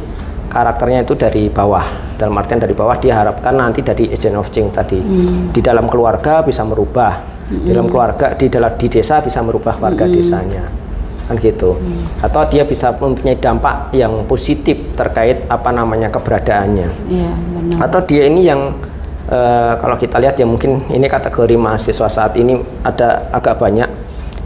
karakternya 0.52 1.04
itu 1.04 1.16
dari 1.16 1.48
bawah. 1.48 2.06
Dalam 2.16 2.32
artian 2.36 2.60
dari 2.60 2.72
bawah 2.72 2.96
diharapkan 2.96 3.52
nanti 3.56 3.84
dari 3.84 4.08
agent 4.08 4.36
of 4.40 4.48
change 4.48 4.72
tadi. 4.72 5.00
Hmm. 5.00 5.52
di 5.52 5.60
dalam 5.60 5.90
keluarga 5.90 6.40
bisa 6.46 6.62
merubah. 6.62 7.36
Hmm. 7.46 7.62
di 7.62 7.70
dalam 7.70 7.86
keluarga 7.86 8.34
di 8.34 8.46
dalam 8.50 8.74
di 8.74 8.86
desa 8.90 9.22
bisa 9.22 9.38
merubah 9.38 9.78
warga 9.78 10.02
hmm. 10.02 10.14
desanya 10.18 10.85
kan 11.26 11.34
gitu. 11.36 11.74
Hmm. 11.74 12.22
atau 12.22 12.46
dia 12.46 12.62
bisa 12.62 12.94
mempunyai 12.94 13.34
dampak 13.34 13.90
yang 13.90 14.22
positif 14.24 14.78
terkait 14.94 15.42
apa 15.50 15.74
namanya 15.74 16.06
keberadaannya. 16.06 16.88
Ya, 17.10 17.30
benar. 17.34 17.76
atau 17.90 17.98
dia 18.02 18.30
ini 18.30 18.46
yang 18.46 18.78
uh, 19.26 19.74
kalau 19.76 19.98
kita 19.98 20.22
lihat 20.22 20.38
ya 20.38 20.46
mungkin 20.46 20.86
ini 20.86 21.06
kategori 21.06 21.58
mahasiswa 21.58 22.06
saat 22.06 22.38
ini 22.38 22.62
ada 22.86 23.26
agak 23.34 23.58
banyak 23.58 23.90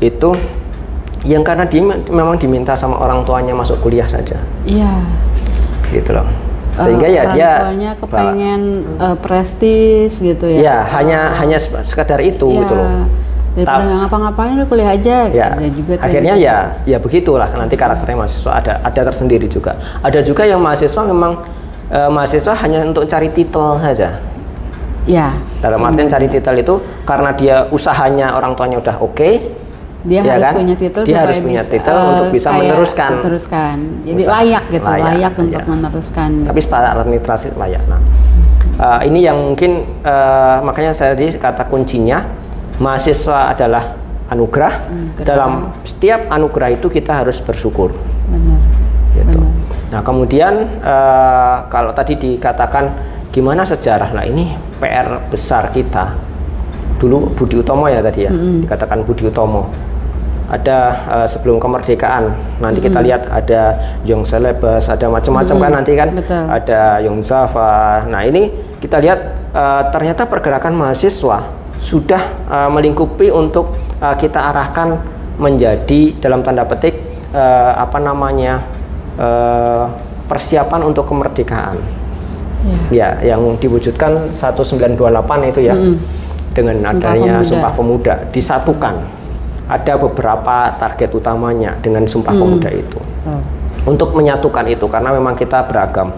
itu 0.00 0.32
yang 1.20 1.44
karena 1.44 1.68
dia 1.68 1.84
memang 2.08 2.40
diminta 2.40 2.72
sama 2.72 2.96
orang 2.96 3.28
tuanya 3.28 3.52
masuk 3.52 3.76
kuliah 3.84 4.08
saja. 4.08 4.40
Iya. 4.64 5.04
Gitu 5.92 6.16
loh. 6.16 6.24
Sehingga 6.80 7.06
Eh, 7.06 7.12
ya 7.12 7.22
dia 7.28 7.50
tuanya 7.60 7.92
kepengen 7.92 8.60
eh, 8.96 9.16
prestis 9.20 10.16
gitu 10.16 10.48
ya. 10.48 10.60
ya 10.64 10.76
hanya 10.96 11.36
hanya 11.36 11.60
se- 11.60 11.84
sekadar 11.84 12.24
itu 12.24 12.48
Ya, 12.48 12.64
gitu 12.64 12.72
loh 12.72 12.88
Daripada 13.50 13.82
nggak 13.82 13.98
ngapa-ngapain 14.06 14.52
udah 14.62 14.68
kuliah 14.70 14.90
aja. 14.94 15.16
gitu. 15.26 15.42
ya 15.42 15.48
Ada 15.58 15.68
juga 15.74 15.92
akhirnya 15.98 16.34
ya 16.38 16.56
ya 16.86 16.98
begitulah 17.02 17.50
nanti 17.50 17.74
karakternya 17.74 18.16
mahasiswa 18.22 18.52
ada 18.54 18.72
ada 18.86 19.00
tersendiri 19.10 19.50
juga 19.50 19.74
ada 20.06 20.22
juga 20.22 20.46
yang 20.46 20.62
mahasiswa 20.62 21.02
memang 21.02 21.42
eh, 21.90 22.10
mahasiswa 22.10 22.54
hanya 22.62 22.86
untuk 22.86 23.10
cari 23.10 23.26
titel 23.34 23.74
saja 23.82 24.22
ya 25.02 25.34
dalam 25.58 25.82
artian 25.82 26.06
cari 26.06 26.30
titel 26.30 26.54
itu 26.62 26.74
karena 27.02 27.34
dia 27.34 27.66
usahanya 27.74 28.38
orang 28.38 28.54
tuanya 28.54 28.78
udah 28.78 28.96
oke 29.02 29.30
dia 30.00 30.24
ya 30.24 30.32
harus 30.38 30.48
kan? 30.48 30.54
punya 30.56 30.76
titel 30.80 31.02
dia 31.04 31.12
supaya 31.12 31.24
harus 31.28 31.38
punya 31.44 31.62
bisa, 31.66 31.72
titel 31.76 31.96
eh, 31.98 32.08
untuk 32.08 32.28
bisa 32.32 32.48
meneruskan 32.56 33.10
meneruskan. 33.20 33.76
Jadi 34.00 34.22
Usaha. 34.24 34.32
layak 34.40 34.64
gitu, 34.72 34.88
Layak, 34.88 35.04
layak, 35.12 35.32
untuk 35.36 35.60
iya. 35.60 35.68
meneruskan. 35.68 36.30
tapi 36.48 36.60
syarat 36.64 37.04
netralitas 37.04 37.42
layak. 37.52 37.82
Nah, 37.84 38.00
eh, 38.80 39.00
ini 39.12 39.20
yang 39.26 39.36
mungkin 39.36 39.84
eh, 40.00 40.56
makanya 40.64 40.96
saya 40.96 41.12
tadi 41.12 41.28
kata 41.36 41.68
kuncinya 41.68 42.24
mahasiswa 42.80 43.52
adalah 43.52 43.94
anugerah. 44.32 44.74
Anugerah. 44.88 45.26
Dalam 45.28 45.52
setiap 45.84 46.32
anugerah 46.32 46.74
itu 46.74 46.88
kita 46.88 47.22
harus 47.22 47.38
bersyukur. 47.44 47.92
Benar. 48.26 48.58
Gitu. 49.14 49.36
Benar. 49.36 49.52
Nah, 49.90 50.00
kemudian 50.00 50.54
eh, 50.80 51.56
kalau 51.68 51.92
tadi 51.92 52.16
dikatakan 52.16 52.90
gimana 53.30 53.62
sejarah, 53.62 54.10
nah 54.16 54.24
ini 54.24 54.56
PR 54.80 55.20
besar 55.28 55.70
kita. 55.70 56.16
Dulu 56.98 57.32
Budi 57.32 57.56
Utomo 57.56 57.88
ya 57.88 58.04
tadi 58.04 58.28
ya, 58.28 58.32
dikatakan 58.32 59.04
Budi 59.04 59.28
Utomo. 59.28 59.68
Ada 60.50 60.78
eh, 61.20 61.28
sebelum 61.30 61.58
kemerdekaan, 61.58 62.30
nanti 62.62 62.78
kita 62.82 63.02
lihat 63.02 63.26
ada 63.30 63.74
Young 64.06 64.22
Celebes, 64.22 64.86
ada 64.86 65.06
macam-macam 65.10 65.56
kan 65.58 65.70
nanti 65.74 65.92
kan, 65.98 66.10
betul. 66.14 66.44
ada 66.46 67.02
Young 67.02 67.22
Zava. 67.22 68.06
Nah 68.06 68.22
ini 68.22 68.50
kita 68.78 69.02
lihat 69.02 69.20
eh, 69.54 69.82
ternyata 69.90 70.26
pergerakan 70.30 70.74
mahasiswa 70.78 71.59
sudah 71.80 72.22
eh, 72.46 72.70
melingkupi 72.70 73.32
untuk 73.32 73.74
eh, 73.98 74.14
kita 74.14 74.52
arahkan 74.52 75.00
menjadi 75.40 76.20
dalam 76.20 76.44
tanda 76.44 76.68
petik 76.68 76.94
eh, 77.32 77.72
apa 77.74 77.96
namanya 77.98 78.60
eh, 79.16 79.84
persiapan 80.28 80.86
untuk 80.86 81.08
kemerdekaan. 81.08 81.80
Ya. 82.60 82.76
Ya, 82.92 83.34
yang 83.34 83.56
diwujudkan 83.56 84.28
1928 84.30 85.00
itu 85.48 85.60
ya 85.64 85.72
dengan 86.52 86.76
Sumpah 86.76 86.92
adanya 86.92 87.34
Pemuda. 87.40 87.48
Sumpah 87.48 87.72
Pemuda 87.72 88.14
disatukan. 88.30 88.94
Ada 89.70 89.96
beberapa 89.96 90.74
target 90.76 91.10
utamanya 91.14 91.72
dengan 91.80 92.04
Sumpah 92.04 92.36
Pemuda 92.36 92.68
itu 92.68 93.00
Oh. 93.20 93.36
untuk 93.84 94.16
menyatukan 94.16 94.64
itu 94.64 94.88
karena 94.88 95.12
memang 95.12 95.36
kita 95.36 95.64
beragam. 95.68 96.08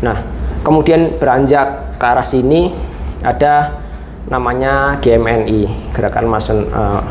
Nah, 0.00 0.24
kemudian 0.64 1.20
beranjak 1.20 1.96
ke 2.00 2.04
arah 2.04 2.24
sini 2.24 2.72
ada 3.20 3.79
namanya 4.28 5.00
GMNI, 5.00 5.92
Gerakan 5.96 6.26
Masen, 6.28 6.68
eh, 6.68 7.02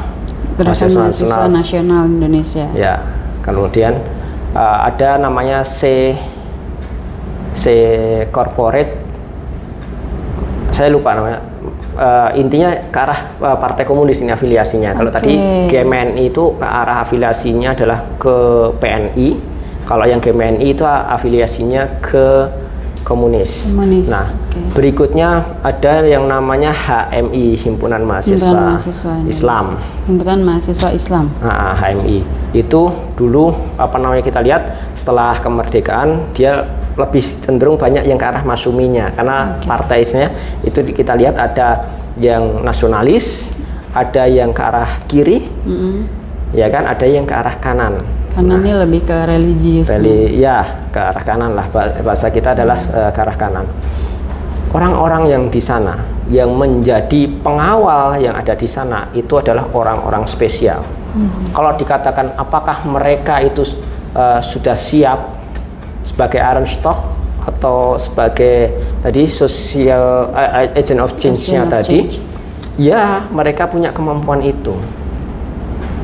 Gerakan 0.59 0.89
Mahasiswa 0.93 1.47
Nasional 1.49 2.03
Indonesia. 2.05 2.67
Ya, 2.75 3.01
kemudian 3.41 3.97
eh, 4.53 4.77
ada 4.85 5.17
namanya 5.17 5.65
C 5.65 6.13
C 7.55 7.65
Corporate. 8.29 8.93
Saya 10.69 10.93
lupa 10.93 11.17
namanya. 11.17 11.41
Eh, 11.99 12.39
intinya 12.39 12.71
ke 12.87 12.99
arah 13.01 13.19
eh, 13.43 13.57
Partai 13.59 13.83
Komunis 13.83 14.23
ini 14.23 14.31
afiliasinya. 14.31 14.95
Kalau 14.95 15.11
tadi 15.11 15.35
Oke. 15.35 15.75
GMNI 15.75 16.31
itu 16.31 16.55
ke 16.55 16.63
arah 16.63 17.03
afiliasinya 17.03 17.75
adalah 17.75 17.99
ke 18.15 18.35
PNI. 18.79 19.29
Kalau 19.83 20.05
yang 20.05 20.21
GMNI 20.21 20.67
itu 20.69 20.85
afiliasinya 20.85 21.99
ke 21.99 22.45
komunis. 23.09 23.73
Komunis, 23.73 24.05
Nah, 24.05 24.29
oke. 24.29 24.77
berikutnya 24.77 25.57
ada 25.65 26.05
yang 26.05 26.29
namanya 26.29 26.69
HMI 26.69 27.57
Himpunan 27.57 28.05
Mahasiswa, 28.05 28.37
Himpunan 28.37 28.65
Mahasiswa. 28.77 29.13
Islam. 29.25 29.65
Himpunan 30.05 30.39
Mahasiswa 30.45 30.89
Islam. 30.93 31.25
Nah, 31.41 31.73
HMI 31.73 32.21
itu 32.53 32.81
dulu 33.17 33.49
apa 33.81 33.97
namanya 33.97 34.21
kita 34.21 34.45
lihat 34.45 34.93
setelah 34.93 35.41
kemerdekaan 35.41 36.29
dia 36.37 36.69
lebih 36.93 37.21
cenderung 37.41 37.77
banyak 37.79 38.05
yang 38.05 38.19
ke 38.19 38.25
arah 38.27 38.43
masuminya 38.43 39.09
karena 39.17 39.57
Oke. 39.57 39.65
partainya 39.65 40.29
itu 40.61 40.83
kita 40.93 41.17
lihat 41.17 41.39
ada 41.39 41.89
yang 42.19 42.61
nasionalis, 42.61 43.55
ada 43.95 44.27
yang 44.27 44.51
ke 44.53 44.61
arah 44.61 45.01
kiri, 45.07 45.47
Mm-mm. 45.65 46.03
ya 46.51 46.67
kan, 46.67 46.83
ada 46.85 47.07
yang 47.07 47.23
ke 47.23 47.31
arah 47.31 47.55
kanan. 47.57 47.95
Karena 48.33 48.53
ini 48.61 48.71
lebih 48.71 49.01
ke 49.03 49.17
religius. 49.25 49.87
Reli, 49.89 50.39
ya 50.39 50.85
ke 50.93 50.99
arah 50.99 51.23
kanan 51.25 51.51
lah 51.57 51.65
Ba- 51.73 51.99
bahasa 52.05 52.29
kita 52.29 52.53
adalah 52.53 52.77
eh, 52.77 53.09
ke 53.11 53.19
arah 53.19 53.37
kanan. 53.37 53.65
Orang-orang 54.69 55.23
yang 55.33 55.43
di 55.49 55.57
sana 55.57 55.97
yang 56.29 56.53
menjadi 56.53 57.25
pengawal 57.41 58.21
yang 58.21 58.37
ada 58.37 58.53
di 58.53 58.69
sana 58.69 59.09
itu 59.17 59.41
adalah 59.41 59.65
orang-orang 59.73 60.29
spesial. 60.29 60.85
Kalau 61.57 61.73
dikatakan 61.73 62.37
apakah 62.37 62.85
mereka 62.85 63.41
itu 63.41 63.65
eh, 64.13 64.41
sudah 64.45 64.77
siap 64.77 65.19
sebagai 66.05 66.37
iron 66.37 66.69
stock 66.69 67.17
atau 67.49 67.97
sebagai 67.97 68.77
tadi 69.01 69.25
social 69.25 70.29
eh, 70.37 70.77
agent 70.77 71.01
of 71.01 71.17
change-nya 71.17 71.65
tadi, 71.65 72.05
change. 72.05 72.21
ya 72.77 73.25
mereka 73.33 73.65
punya 73.65 73.89
kemampuan 73.89 74.45
itu 74.45 74.77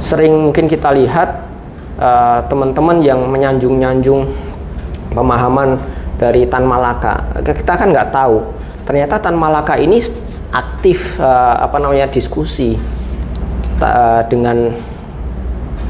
sering 0.05 0.33
mungkin 0.37 0.69
kita 0.69 0.93
lihat 0.93 1.54
uh, 1.99 2.39
teman-teman 2.47 3.01
yang 3.03 3.19
menyanjung-nyanjung 3.27 4.29
pemahaman 5.11 5.79
dari 6.15 6.47
Tan 6.47 6.63
Malaka. 6.63 7.23
Kita 7.43 7.75
kan 7.75 7.91
nggak 7.91 8.11
tahu. 8.11 8.43
Ternyata 8.85 9.17
Tan 9.17 9.35
Malaka 9.35 9.75
ini 9.81 9.97
aktif 10.53 11.17
uh, 11.17 11.65
apa 11.65 11.81
namanya 11.81 12.05
diskusi 12.07 12.77
uh, 13.81 14.21
dengan 14.29 14.75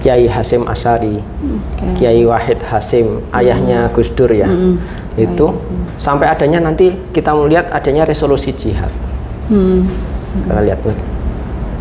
Kiai 0.05 0.29
Hasim 0.29 0.69
Asari, 0.69 1.17
Oke. 1.17 1.85
Kiai 1.97 2.21
Wahid 2.29 2.61
Hasim, 2.61 3.25
ayahnya 3.33 3.89
Gus 3.89 4.13
Dur 4.13 4.29
ya. 4.29 4.45
Mm-mm. 4.45 4.77
Itu 5.17 5.57
sampai 5.97 6.29
adanya 6.29 6.61
nanti 6.61 6.93
kita 7.09 7.33
melihat 7.33 7.73
adanya 7.73 8.05
resolusi 8.05 8.53
jihad 8.53 8.91
Hmm. 9.45 9.85
kita 10.41 10.61
lihat 10.65 10.79
tuh. 10.81 10.93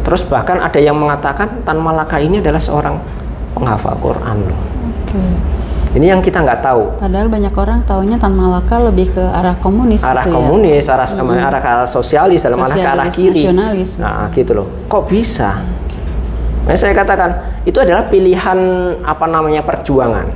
Terus 0.04 0.20
bahkan 0.28 0.60
ada 0.60 0.76
yang 0.76 1.00
mengatakan 1.00 1.64
Tan 1.64 1.80
Malaka 1.80 2.20
ini 2.20 2.44
adalah 2.44 2.60
seorang 2.60 3.00
penghafal 3.54 3.94
Quran 4.02 4.36
loh. 4.44 4.60
Oke. 5.06 5.22
Ini 5.94 6.10
yang 6.10 6.18
kita 6.18 6.42
nggak 6.42 6.58
tahu. 6.58 6.98
Padahal 6.98 7.30
banyak 7.30 7.54
orang 7.54 7.86
taunya 7.86 8.18
Tan 8.18 8.34
Malaka 8.34 8.82
lebih 8.82 9.14
ke 9.14 9.22
arah 9.22 9.54
komunis 9.62 10.02
Arah 10.02 10.26
gitu 10.26 10.34
ya. 10.34 10.42
komunis, 10.42 10.84
arah 10.90 11.06
arah 11.06 11.60
ke 11.62 11.68
arah 11.70 11.86
sosialis, 11.86 12.42
dalam 12.42 12.58
arah 12.58 12.74
ke 12.74 12.82
arah 12.82 13.06
Sosialis, 13.06 13.14
kiri. 13.14 13.42
nasionalis. 13.46 13.90
Nah, 14.02 14.26
gitu 14.34 14.52
loh. 14.58 14.66
Kok 14.90 15.06
bisa? 15.06 15.62
Nah, 16.66 16.74
saya 16.74 16.98
katakan 16.98 17.62
itu 17.62 17.78
adalah 17.78 18.10
pilihan 18.10 18.58
apa 19.06 19.26
namanya 19.30 19.62
perjuangan. 19.62 20.26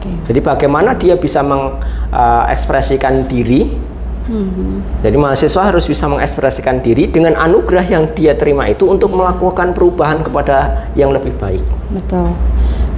Oke. 0.00 0.08
Jadi 0.32 0.40
bagaimana 0.40 0.96
dia 0.96 1.20
bisa 1.20 1.44
mengekspresikan 1.44 3.28
diri 3.28 3.92
Mhm. 4.22 5.02
Jadi 5.02 5.16
mahasiswa 5.18 5.62
harus 5.66 5.82
bisa 5.90 6.06
mengekspresikan 6.06 6.78
diri 6.78 7.10
dengan 7.10 7.34
anugerah 7.34 7.82
yang 7.90 8.04
dia 8.14 8.38
terima 8.38 8.70
itu 8.70 8.86
untuk 8.86 9.10
melakukan 9.10 9.74
perubahan 9.74 10.22
kepada 10.22 10.86
yang 10.94 11.10
lebih 11.10 11.34
baik. 11.42 11.62
Betul. 11.90 12.30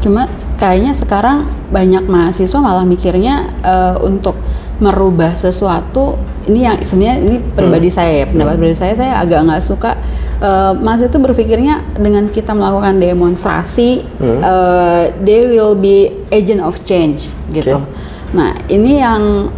Cuma 0.04 0.28
kayaknya 0.60 0.92
sekarang 0.92 1.48
banyak 1.72 2.04
mahasiswa 2.04 2.60
malah 2.60 2.84
mikirnya 2.84 3.48
eh, 3.64 3.96
untuk 4.04 4.36
merubah 4.76 5.32
sesuatu 5.32 6.20
ini 6.44 6.68
yang 6.68 6.76
sebenarnya 6.84 7.16
ini 7.24 7.36
pribadi 7.56 7.88
Hmm. 7.88 7.96
saya 7.96 8.12
ya 8.20 8.24
pendapat 8.28 8.54
pribadi 8.60 8.76
saya 8.76 8.92
saya 8.92 9.12
agak 9.16 9.48
nggak 9.48 9.62
suka 9.64 9.96
eh, 10.44 10.72
mahasiswa 10.76 11.08
itu 11.08 11.20
berpikirnya 11.24 11.74
dengan 11.96 12.28
kita 12.28 12.52
melakukan 12.52 13.00
demonstrasi 13.00 14.04
Hmm. 14.20 14.44
eh, 14.44 15.02
they 15.24 15.48
will 15.48 15.72
be 15.72 16.12
agent 16.28 16.60
of 16.60 16.76
change 16.84 17.32
gitu. 17.48 17.80
Oke. 17.80 17.88
Nah 18.34 18.50
ini 18.66 18.98
yang 18.98 19.48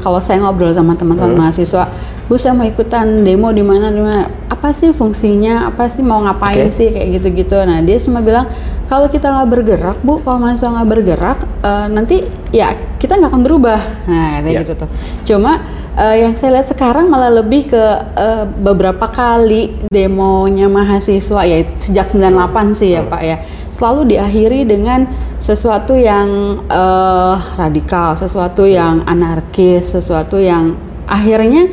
kalau 0.00 0.18
saya 0.18 0.40
ngobrol 0.42 0.74
sama 0.74 0.96
teman-teman 0.98 1.36
Hmm. 1.36 1.40
mahasiswa, 1.44 1.86
bu 2.24 2.40
saya 2.40 2.56
mau 2.56 2.64
ikutan 2.64 3.20
demo 3.20 3.52
di 3.52 3.60
mana 3.60 3.92
di 3.92 4.00
mana, 4.00 4.24
apa 4.48 4.72
sih 4.72 4.96
fungsinya, 4.96 5.68
apa 5.68 5.92
sih 5.92 6.00
mau 6.00 6.24
ngapain 6.24 6.72
Oke. 6.72 6.72
sih 6.72 6.88
kayak 6.88 7.20
gitu-gitu. 7.20 7.56
Nah 7.68 7.84
dia 7.84 8.00
cuma 8.00 8.24
bilang 8.24 8.48
kalau 8.88 9.12
kita 9.12 9.28
nggak 9.28 9.48
bergerak 9.52 9.98
bu, 10.00 10.24
kalau 10.24 10.40
mahasiswa 10.40 10.72
nggak 10.72 10.88
bergerak, 10.88 11.38
eh, 11.60 11.86
nanti 11.92 12.16
ya 12.48 12.72
kita 12.96 13.20
nggak 13.20 13.28
akan 13.28 13.42
berubah. 13.44 13.80
Nah 14.08 14.40
kayak 14.40 14.54
Ya. 14.56 14.60
gitu 14.64 14.72
tuh. 14.80 14.90
Cuma 15.28 15.60
eh, 16.00 16.24
yang 16.24 16.32
saya 16.32 16.56
lihat 16.60 16.68
sekarang 16.72 17.12
malah 17.12 17.28
lebih 17.28 17.68
ke 17.68 17.84
eh, 18.16 18.44
beberapa 18.48 19.04
kali 19.12 19.84
demonya 19.92 20.72
mahasiswa 20.72 21.44
ya 21.44 21.60
sejak 21.76 22.08
98 22.08 22.72
sih 22.72 22.96
ya 22.96 23.04
pak 23.04 23.20
ya 23.20 23.36
selalu 23.74 24.16
diakhiri 24.16 24.64
dengan 24.64 25.04
sesuatu 25.36 25.92
yang 25.92 26.56
eh, 26.72 27.36
radikal, 27.60 28.16
sesuatu 28.16 28.64
yang 28.64 29.04
anarkis, 29.04 29.92
sesuatu 29.92 30.40
yang 30.40 30.72
akhirnya 31.04 31.68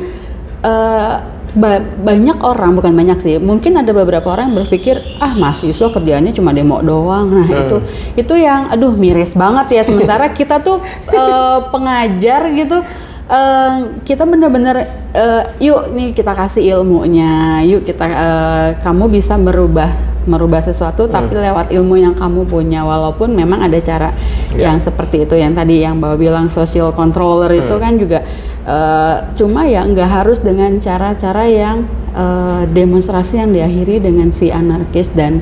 eh, 0.62 1.14
ba- 1.52 1.84
banyak 1.84 2.38
orang 2.40 2.72
bukan 2.72 2.96
banyak 2.96 3.18
sih, 3.20 3.36
mungkin 3.36 3.76
ada 3.76 3.92
beberapa 3.92 4.32
orang 4.32 4.50
yang 4.50 4.64
berpikir 4.64 4.96
ah 5.20 5.36
mahasiswa 5.36 5.92
kerjaannya 5.92 6.32
cuma 6.32 6.50
demo 6.50 6.80
doang. 6.80 7.28
Nah 7.28 7.44
itu 7.46 7.76
itu 8.16 8.34
yang 8.38 8.72
aduh 8.72 8.96
miris 8.96 9.36
banget 9.36 9.68
ya. 9.76 9.82
Sementara 9.84 10.32
kita 10.38 10.62
tuh 10.62 10.80
eh, 11.10 11.58
pengajar 11.68 12.48
gitu. 12.52 12.80
eh, 13.28 13.74
kita 14.02 14.24
benar-benar 14.24 14.76
eh, 15.12 15.42
yuk 15.60 15.92
nih 15.92 16.12
kita 16.12 16.32
kasih 16.32 16.62
ilmunya, 16.76 17.60
yuk 17.64 17.84
kita 17.84 18.04
eh, 18.04 18.68
kamu 18.80 19.08
bisa 19.08 19.36
merubah 19.36 19.88
merubah 20.26 20.62
sesuatu 20.62 21.10
tapi 21.10 21.34
lewat 21.34 21.70
ilmu 21.74 21.98
yang 21.98 22.14
kamu 22.14 22.46
punya 22.46 22.86
walaupun 22.86 23.34
memang 23.34 23.62
ada 23.64 23.78
cara 23.82 24.10
Ya. 24.52 24.68
yang 24.68 24.84
seperti 24.84 25.24
itu 25.24 25.32
yang 25.32 25.56
tadi 25.56 25.80
yang 25.80 25.96
bawa 25.96 26.12
bilang 26.20 26.52
social 26.52 26.92
controller 26.92 27.48
itu 27.56 27.72
kan 27.80 27.96
juga 27.96 28.20
eh, 28.68 29.16
cuma 29.32 29.64
ya 29.64 29.80
nggak 29.88 30.10
harus 30.20 30.44
dengan 30.44 30.76
cara-cara 30.76 31.48
yang 31.48 31.88
eh, 32.12 32.68
demonstrasi 32.68 33.40
yang 33.40 33.48
diakhiri 33.48 34.04
dengan 34.04 34.28
si 34.28 34.52
anarkis 34.52 35.08
dan 35.16 35.40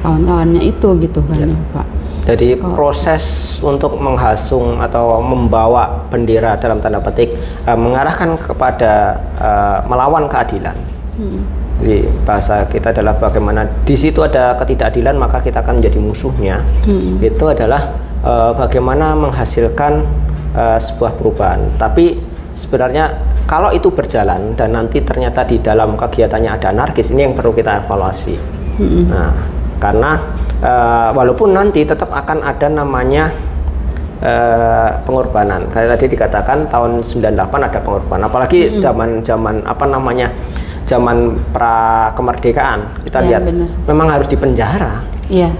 kawan-kawannya 0.00 0.64
itu 0.64 0.96
gitu 1.04 1.20
kan 1.28 1.52
ya, 1.52 1.58
Pak. 1.76 1.86
Jadi 2.32 2.56
proses 2.56 3.58
untuk 3.60 4.00
menghasung 4.00 4.80
atau 4.80 5.20
membawa 5.20 6.08
bendera 6.08 6.56
dalam 6.56 6.80
tanda 6.80 6.96
petik 7.04 7.36
eh, 7.68 7.76
mengarahkan 7.76 8.40
kepada 8.40 9.20
eh, 9.36 9.78
melawan 9.84 10.24
keadilan. 10.32 10.76
Jadi 11.80 12.04
bahasa 12.28 12.68
kita 12.68 12.92
adalah 12.92 13.16
bagaimana 13.16 13.64
di 13.88 13.96
situ 13.96 14.20
ada 14.20 14.52
ketidakadilan 14.60 15.16
maka 15.16 15.40
kita 15.40 15.64
akan 15.64 15.80
menjadi 15.80 15.98
musuhnya. 15.98 16.60
Itu 17.24 17.48
adalah 17.48 17.96
eh, 18.20 18.52
bagaimana 18.52 19.16
menghasilkan 19.16 20.04
eh, 20.52 20.78
sebuah 20.78 21.16
perubahan. 21.16 21.80
Tapi 21.80 22.20
sebenarnya 22.52 23.16
kalau 23.48 23.72
itu 23.72 23.88
berjalan 23.90 24.54
dan 24.54 24.76
nanti 24.76 25.00
ternyata 25.00 25.42
di 25.42 25.58
dalam 25.58 25.96
kegiatannya 25.96 26.50
ada 26.54 26.70
anarkis 26.70 27.10
ini 27.10 27.26
yang 27.26 27.34
perlu 27.34 27.56
kita 27.56 27.82
evaluasi. 27.82 28.36
Nah, 29.08 29.32
karena 29.80 30.20
eh, 30.60 31.08
walaupun 31.16 31.56
nanti 31.56 31.82
tetap 31.88 32.12
akan 32.12 32.44
ada 32.44 32.68
namanya 32.68 33.32
eh, 34.20 34.90
pengorbanan. 35.08 35.64
Kayak 35.72 35.96
tadi 35.96 36.06
dikatakan 36.12 36.68
tahun 36.68 37.00
98 37.00 37.40
ada 37.40 37.80
pengorbanan. 37.80 38.28
Apalagi 38.28 38.68
zaman-zaman 38.68 39.64
apa 39.64 39.84
namanya? 39.88 40.28
Zaman 40.90 41.38
pra 41.54 42.10
kemerdekaan. 42.18 43.06
Kita 43.06 43.22
Ya, 43.22 43.38
lihat 43.38 43.42
benar. 43.46 43.68
memang 43.86 44.10
harus 44.10 44.26
dipenjara. 44.26 45.06
Iya. 45.30 45.54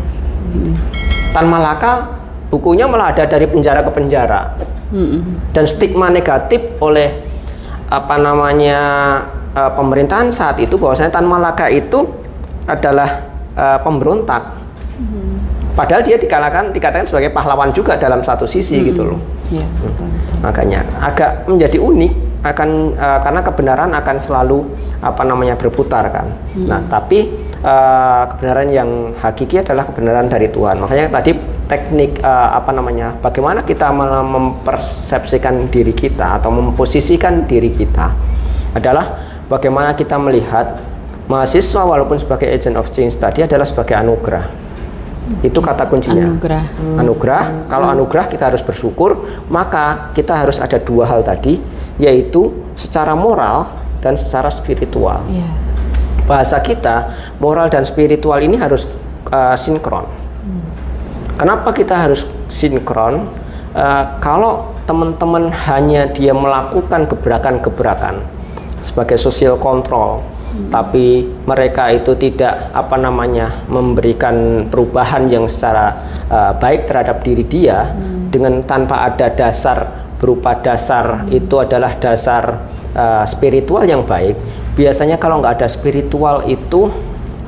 Tan 1.31 1.47
Malaka 1.47 2.11
bukunya 2.51 2.91
malah 2.91 3.15
ada 3.15 3.23
dari 3.31 3.47
penjara 3.47 3.87
ke 3.87 3.91
penjara. 3.95 4.59
Mm-mm. 4.91 5.55
Dan 5.55 5.71
stigma 5.71 6.11
negatif 6.11 6.75
oleh 6.83 7.23
apa 7.87 8.19
namanya 8.19 8.81
eh, 9.55 9.71
pemerintahan 9.79 10.27
saat 10.27 10.59
itu 10.59 10.75
bahwasanya 10.75 11.15
Tan 11.15 11.31
Malaka 11.31 11.71
itu 11.71 12.11
adalah 12.67 13.31
eh, 13.55 13.79
pemberontak. 13.87 14.59
Padahal 15.71 16.03
dia 16.03 16.19
dikatakan 16.19 16.75
dikatakan 16.75 17.07
sebagai 17.07 17.31
pahlawan 17.31 17.71
juga 17.71 17.95
dalam 17.95 18.21
satu 18.21 18.45
sisi 18.45 18.83
gitu 18.83 19.07
loh. 19.07 19.21
Iya, 19.49 19.65
betul, 19.81 20.07
betul. 20.11 20.37
Makanya 20.43 20.81
agak 20.99 21.47
menjadi 21.47 21.79
unik 21.79 22.13
akan 22.41 22.69
eh, 22.97 23.19
karena 23.21 23.41
kebenaran 23.45 23.91
akan 23.93 24.17
selalu 24.17 24.65
apa 25.05 25.23
namanya 25.29 25.57
berputar 25.61 26.09
kan. 26.09 26.33
Nah, 26.57 26.81
tapi 26.89 27.29
eh, 27.61 28.23
kebenaran 28.35 28.69
yang 28.73 28.91
hakiki 29.21 29.61
adalah 29.61 29.85
kebenaran 29.85 30.29
dari 30.29 30.49
Tuhan. 30.49 30.81
Makanya 30.81 31.13
tadi 31.13 31.37
teknik 31.69 32.21
eh, 32.25 32.49
apa 32.57 32.73
namanya? 32.73 33.13
Bagaimana 33.21 33.61
kita 33.61 33.93
mem- 33.93 34.31
mempersepsikan 34.33 35.69
diri 35.69 35.93
kita 35.93 36.41
atau 36.41 36.49
memposisikan 36.49 37.45
diri 37.45 37.69
kita 37.69 38.13
adalah 38.73 39.21
bagaimana 39.51 39.93
kita 39.93 40.17
melihat 40.17 40.81
mahasiswa 41.29 41.83
walaupun 41.87 42.19
sebagai 42.19 42.49
agent 42.51 42.75
of 42.75 42.91
change 42.91 43.15
tadi 43.21 43.45
adalah 43.45 43.69
sebagai 43.69 43.95
anugerah. 44.01 44.47
Itu 45.47 45.63
kata 45.63 45.87
kuncinya 45.87 46.27
Anugerah. 46.27 46.65
anugerah. 46.99 47.45
Kalau 47.71 47.87
anugerah 47.87 48.27
kita 48.27 48.51
harus 48.51 48.67
bersyukur, 48.67 49.31
maka 49.47 50.11
kita 50.11 50.35
harus 50.35 50.59
ada 50.59 50.75
dua 50.83 51.07
hal 51.07 51.23
tadi, 51.23 51.63
yaitu 52.01 52.51
secara 52.75 53.13
moral 53.13 53.69
dan 54.01 54.17
secara 54.17 54.49
spiritual. 54.49 55.21
Iya. 55.29 55.49
Bahasa 56.25 56.57
kita, 56.65 57.13
moral 57.37 57.69
dan 57.69 57.85
spiritual 57.85 58.41
ini 58.41 58.57
harus 58.57 58.89
uh, 59.29 59.53
sinkron. 59.55 60.09
Kenapa 61.37 61.73
kita 61.73 61.97
harus 61.97 62.25
sinkron? 62.49 63.29
Uh, 63.73 64.05
kalau 64.21 64.77
teman-teman 64.85 65.53
hanya 65.69 66.09
dia 66.11 66.35
melakukan 66.35 67.07
gebrakan-gebrakan 67.07 68.21
sebagai 68.81 69.17
social 69.21 69.57
control, 69.57 70.25
tapi 70.69 71.31
mereka 71.47 71.95
itu 71.95 72.13
tidak 72.19 72.75
apa 72.75 72.99
namanya 72.99 73.63
memberikan 73.71 74.67
perubahan 74.67 75.31
yang 75.31 75.47
secara 75.47 75.95
uh, 76.27 76.53
baik 76.59 76.91
terhadap 76.91 77.23
diri 77.23 77.47
dia 77.47 77.95
dengan 78.31 78.61
tanpa 78.67 79.07
ada 79.07 79.31
dasar 79.31 80.00
berupa 80.21 80.53
dasar 80.61 81.25
itu 81.33 81.57
adalah 81.57 81.97
dasar 81.97 82.69
uh, 82.93 83.25
spiritual 83.25 83.89
yang 83.89 84.05
baik. 84.05 84.37
Biasanya 84.77 85.17
kalau 85.17 85.41
nggak 85.41 85.61
ada 85.61 85.67
spiritual 85.67 86.45
itu 86.45 86.93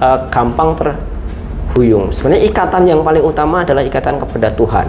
uh, 0.00 0.18
gampang 0.32 0.72
terhuyung. 0.74 2.08
Sebenarnya 2.10 2.48
ikatan 2.48 2.82
yang 2.88 3.04
paling 3.04 3.22
utama 3.22 3.62
adalah 3.62 3.84
ikatan 3.84 4.16
kepada 4.16 4.48
Tuhan. 4.56 4.88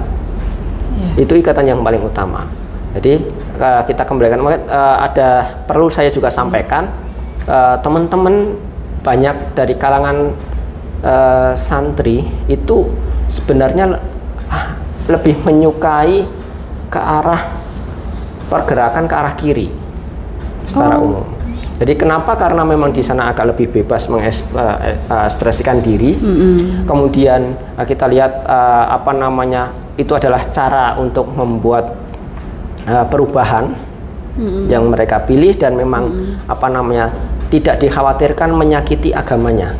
Itu 1.20 1.36
ikatan 1.36 1.68
yang 1.68 1.84
paling 1.84 2.02
utama. 2.02 2.48
Jadi 2.96 3.20
uh, 3.60 3.82
kita 3.84 4.08
kembalikan 4.08 4.40
uh, 4.46 4.98
ada 5.04 5.62
perlu 5.68 5.92
saya 5.92 6.08
juga 6.08 6.32
sampaikan 6.32 6.88
uh, 7.50 7.76
teman-teman 7.82 8.56
banyak 9.04 9.36
dari 9.58 9.76
kalangan 9.76 10.32
uh, 11.04 11.52
santri 11.58 12.24
itu 12.48 12.88
sebenarnya 13.28 14.00
ah, 14.48 14.78
lebih 15.12 15.42
menyukai 15.44 16.24
ke 16.88 17.00
arah 17.02 17.63
pergerakan 18.54 19.10
ke 19.10 19.16
arah 19.18 19.34
kiri 19.34 19.68
secara 20.70 21.02
umum. 21.02 21.26
Jadi 21.82 21.94
kenapa? 21.98 22.38
Karena 22.38 22.62
memang 22.62 22.94
di 22.94 23.02
sana 23.02 23.34
agak 23.34 23.58
lebih 23.58 23.82
bebas 23.82 24.06
mengekspresikan 24.08 25.82
diri. 25.82 26.14
Kemudian 26.86 27.58
uh, 27.76 27.84
kita 27.84 28.06
lihat 28.06 28.46
uh, 28.46 28.94
apa 28.94 29.12
namanya 29.12 29.74
itu 29.98 30.14
adalah 30.14 30.46
cara 30.54 30.94
untuk 31.02 31.34
membuat 31.34 31.98
uh, 32.86 33.06
perubahan 33.10 33.74
yang 34.66 34.90
mereka 34.90 35.22
pilih 35.22 35.54
dan 35.54 35.78
memang 35.78 36.10
apa 36.50 36.66
namanya 36.66 37.14
tidak 37.54 37.78
dikhawatirkan 37.78 38.50
menyakiti 38.50 39.14
agamanya. 39.14 39.78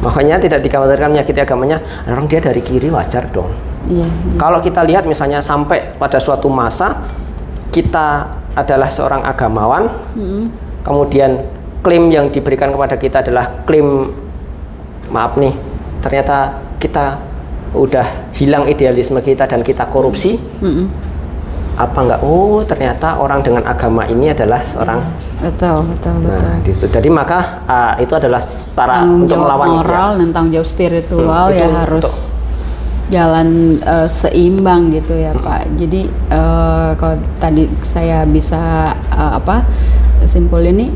Makanya 0.00 0.40
tidak 0.40 0.64
dikhawatirkan 0.64 1.12
menyakiti 1.12 1.40
agamanya. 1.44 1.76
Orang 2.08 2.24
dia 2.24 2.40
dari 2.40 2.64
kiri 2.64 2.88
wajar 2.88 3.28
dong. 3.32 3.52
Iya. 3.86 4.08
Kalau 4.36 4.58
kita 4.58 4.82
lihat 4.82 5.06
misalnya 5.06 5.38
sampai 5.38 5.94
pada 5.94 6.18
suatu 6.18 6.50
masa 6.50 7.06
kita 7.70 8.26
adalah 8.56 8.88
seorang 8.88 9.22
agamawan, 9.22 9.84
kemudian 10.82 11.44
klaim 11.84 12.08
yang 12.08 12.32
diberikan 12.32 12.72
kepada 12.72 12.96
kita 12.96 13.20
adalah 13.22 13.62
klaim 13.68 14.10
maaf 15.12 15.36
nih, 15.38 15.54
ternyata 16.02 16.56
kita 16.80 17.20
udah 17.76 18.32
hilang 18.34 18.66
idealisme 18.66 19.20
kita 19.20 19.44
dan 19.44 19.60
kita 19.60 19.86
korupsi. 19.86 20.40
Mm-mm. 20.64 20.88
Apa 21.76 21.98
enggak? 22.00 22.20
Oh, 22.24 22.64
ternyata 22.64 23.20
orang 23.20 23.44
dengan 23.44 23.60
agama 23.68 24.08
ini 24.08 24.32
adalah 24.32 24.64
seorang 24.64 24.96
Betul, 25.36 25.84
betul, 25.92 26.24
betul. 26.24 26.40
Nah, 26.40 26.56
di 26.64 26.70
situ. 26.72 26.86
Jadi 26.88 27.08
maka 27.12 27.60
ah, 27.68 27.92
itu 28.00 28.16
adalah 28.16 28.40
cara 28.72 29.04
tanggung 29.04 29.28
untuk 29.28 29.36
melawan 29.44 29.68
ya. 29.68 29.74
moral 29.76 30.10
dan 30.16 30.28
tanggung 30.32 30.52
jawab 30.56 30.68
spiritual 30.72 31.46
Hmm, 31.52 31.60
ya 31.60 31.68
harus 31.84 32.00
untuk- 32.00 32.16
jalan 33.06 33.78
eh, 33.80 34.08
seimbang 34.10 34.90
gitu 34.90 35.14
ya 35.14 35.32
Pak. 35.32 35.78
Jadi 35.78 36.10
eh, 36.10 36.90
kalau 36.98 37.16
tadi 37.38 37.70
saya 37.82 38.26
bisa 38.26 38.90
eh, 39.14 39.32
apa 39.38 39.62
simpulin 40.26 40.74
nih 40.74 40.90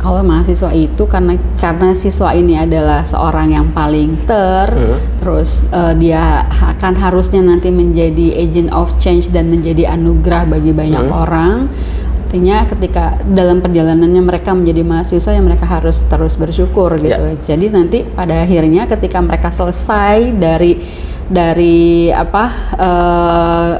kalau 0.00 0.24
mahasiswa 0.24 0.72
itu 0.72 1.04
karena 1.04 1.36
karena 1.60 1.92
siswa 1.92 2.32
ini 2.32 2.56
adalah 2.56 3.04
seorang 3.04 3.52
yang 3.52 3.68
paling 3.76 4.16
ter, 4.24 4.72
Hmm. 4.72 4.96
terus 5.20 5.68
eh, 5.68 5.92
dia 6.00 6.48
akan 6.48 6.96
harusnya 6.96 7.44
nanti 7.44 7.68
menjadi 7.68 8.40
agent 8.40 8.72
of 8.72 8.96
change 8.96 9.28
dan 9.28 9.52
menjadi 9.52 9.92
anugerah 9.92 10.48
bagi 10.48 10.72
banyak 10.72 11.04
Hmm. 11.04 11.12
orang. 11.12 11.54
Artinya 12.30 12.62
ketika 12.62 13.18
dalam 13.26 13.58
perjalanannya 13.60 14.22
mereka 14.22 14.54
menjadi 14.54 14.86
mahasiswa 14.86 15.34
yang 15.34 15.50
mereka 15.50 15.66
harus 15.66 16.06
terus 16.08 16.38
bersyukur 16.38 16.94
gitu. 16.96 17.10
Ya. 17.10 17.34
Jadi 17.36 17.66
nanti 17.68 18.06
pada 18.06 18.46
akhirnya 18.46 18.86
ketika 18.88 19.18
mereka 19.20 19.50
selesai 19.52 20.32
dari 20.38 20.78
dari 21.30 22.10
apa 22.10 22.44
eh, 22.74 23.72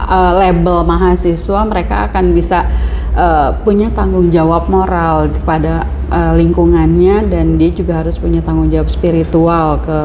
eh, 0.00 0.32
label 0.40 0.82
mahasiswa 0.88 1.60
mereka 1.68 2.08
akan 2.08 2.32
bisa 2.32 2.64
eh, 3.12 3.50
punya 3.62 3.92
tanggung 3.92 4.32
jawab 4.32 4.72
moral 4.72 5.28
pada 5.44 5.84
eh, 6.08 6.32
lingkungannya 6.40 7.28
dan 7.28 7.60
dia 7.60 7.70
juga 7.70 8.00
harus 8.00 8.16
punya 8.16 8.40
tanggung 8.40 8.72
jawab 8.72 8.88
spiritual 8.88 9.78
ke 9.84 9.98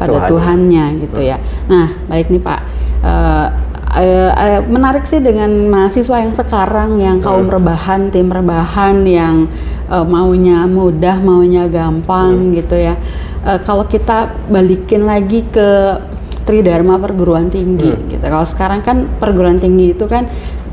pada 0.00 0.24
Tuhannya. 0.24 0.30
Tuhannya 0.32 0.84
gitu 1.04 1.20
ya. 1.20 1.36
Nah, 1.68 1.92
baik 2.08 2.32
nih 2.32 2.40
Pak. 2.40 2.60
Eh, 3.04 3.48
eh, 4.00 4.30
eh, 4.32 4.60
menarik 4.64 5.04
sih 5.04 5.20
dengan 5.20 5.50
mahasiswa 5.68 6.16
yang 6.24 6.32
sekarang 6.32 6.96
yang 7.02 7.18
kaum 7.20 7.50
rebahan, 7.50 8.08
tim 8.08 8.32
rebahan 8.32 9.04
yang 9.04 9.44
eh, 9.92 10.06
maunya 10.06 10.64
mudah, 10.64 11.20
maunya 11.20 11.68
gampang 11.68 12.56
gitu 12.56 12.80
ya. 12.80 12.96
Eh, 13.44 13.58
kalau 13.60 13.84
kita 13.84 14.32
balikin 14.48 15.04
lagi 15.04 15.44
ke 15.48 16.00
Tridharma 16.50 16.98
perguruan 16.98 17.46
tinggi 17.46 17.94
gitu. 18.10 18.18
Kalau 18.18 18.42
sekarang 18.42 18.82
kan 18.82 19.06
perguruan 19.22 19.62
tinggi 19.62 19.94
itu 19.94 20.10
kan 20.10 20.26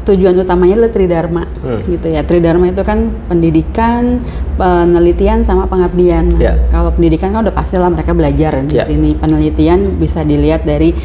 tujuan 0.07 0.39
utamanya 0.39 0.79
adalah 0.79 0.89
tridharma 0.89 1.43
Hmm. 1.61 1.83
gitu 1.85 2.07
ya. 2.09 2.23
Tridharma 2.23 2.71
itu 2.71 2.81
kan 2.81 3.11
pendidikan, 3.27 4.23
penelitian 4.55 5.43
sama 5.43 5.67
pengabdian. 5.67 6.31
Nah, 6.33 6.39
Ya. 6.39 6.53
Kalau 6.71 6.95
pendidikan 6.95 7.29
kan 7.29 7.43
udah 7.43 7.53
pastilah 7.53 7.91
mereka 7.91 8.15
belajar 8.15 8.63
di 8.63 8.79
Ya. 8.79 8.87
sini. 8.87 9.13
Penelitian 9.13 9.99
bisa 9.99 10.25
dilihat 10.25 10.65
dari 10.65 10.97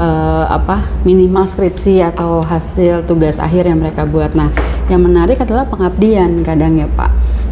eh, 0.00 0.44
apa 0.48 0.88
minimal 1.04 1.44
skripsi 1.44 2.00
atau 2.00 2.40
hasil 2.40 3.04
tugas 3.04 3.36
akhir 3.36 3.68
yang 3.68 3.84
mereka 3.84 4.08
buat. 4.08 4.32
Nah, 4.32 4.48
yang 4.88 5.04
menarik 5.04 5.36
adalah 5.36 5.68
pengabdian 5.68 6.40
kadang 6.40 6.78
ya 6.78 6.88
Pak. 6.88 7.10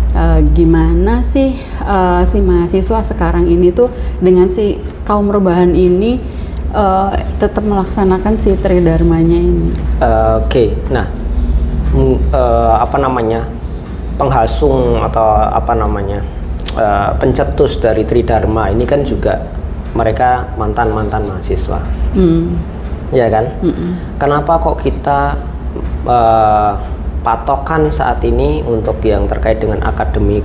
Eh, 0.08 0.40
gimana 0.52 1.20
sih 1.20 1.52
eh, 1.82 2.22
si 2.24 2.38
mahasiswa 2.40 3.04
sekarang 3.04 3.48
ini 3.48 3.68
tuh 3.68 3.92
dengan 4.20 4.48
si 4.48 4.76
kaum 5.04 5.28
rebahan 5.28 5.76
ini 5.76 6.16
eh, 6.74 7.11
tetap 7.38 7.64
melaksanakan 7.64 8.35
si 8.37 8.57
tridharmanya 8.59 9.38
ini? 9.38 9.68
Eh, 10.00 10.33
Oke, 10.42 10.64
nah 10.92 11.07
mm, 11.94 12.16
eh, 12.33 12.74
apa 12.78 12.96
namanya 13.00 13.48
penghasung 14.18 14.98
atau 15.00 15.26
apa 15.38 15.72
namanya 15.78 16.20
eh, 16.74 17.11
pencetus 17.22 17.78
dari 17.78 18.02
Tridharma 18.02 18.68
ini 18.74 18.83
kan 18.83 19.07
juga 19.07 19.38
mereka 19.94 20.44
mantan 20.61 20.92
mantan 20.92 21.24
mahasiswa, 21.24 21.81
Hmm. 22.12 22.61
ya 23.09 23.24
kan? 23.33 23.48
Kenapa 24.20 24.61
kok 24.61 24.85
kita 24.85 25.38
eh, 26.04 26.72
patokan 27.24 27.88
saat 27.88 28.20
ini 28.24 28.61
untuk 28.62 29.00
yang 29.02 29.24
terkait 29.26 29.59
dengan 29.59 29.81
akademik, 29.83 30.44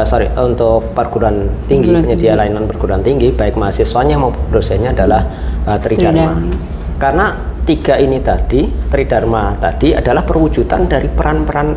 eh, 0.00 0.04
sorry 0.06 0.26
untuk 0.34 0.90
perguruan 0.96 1.46
tinggi 1.70 1.90
Perguruan 1.90 2.04
penyedia 2.08 2.34
tinggi. 2.34 2.40
layanan 2.40 2.64
perguruan 2.66 3.02
tinggi, 3.04 3.28
baik 3.30 3.54
mahasiswanya 3.54 4.16
maupun 4.18 4.42
dosennya 4.50 4.90
adalah 4.90 5.22
eh, 5.68 5.78
Tridharma. 5.78 6.14
Tridharma. 6.14 6.52
Karena 6.98 7.26
tiga 7.62 7.94
ini 8.00 8.18
tadi, 8.18 8.66
Tridharma 8.90 9.54
tadi 9.60 9.94
adalah 9.94 10.26
perwujudan 10.26 10.90
dari 10.90 11.08
peran-peran 11.10 11.74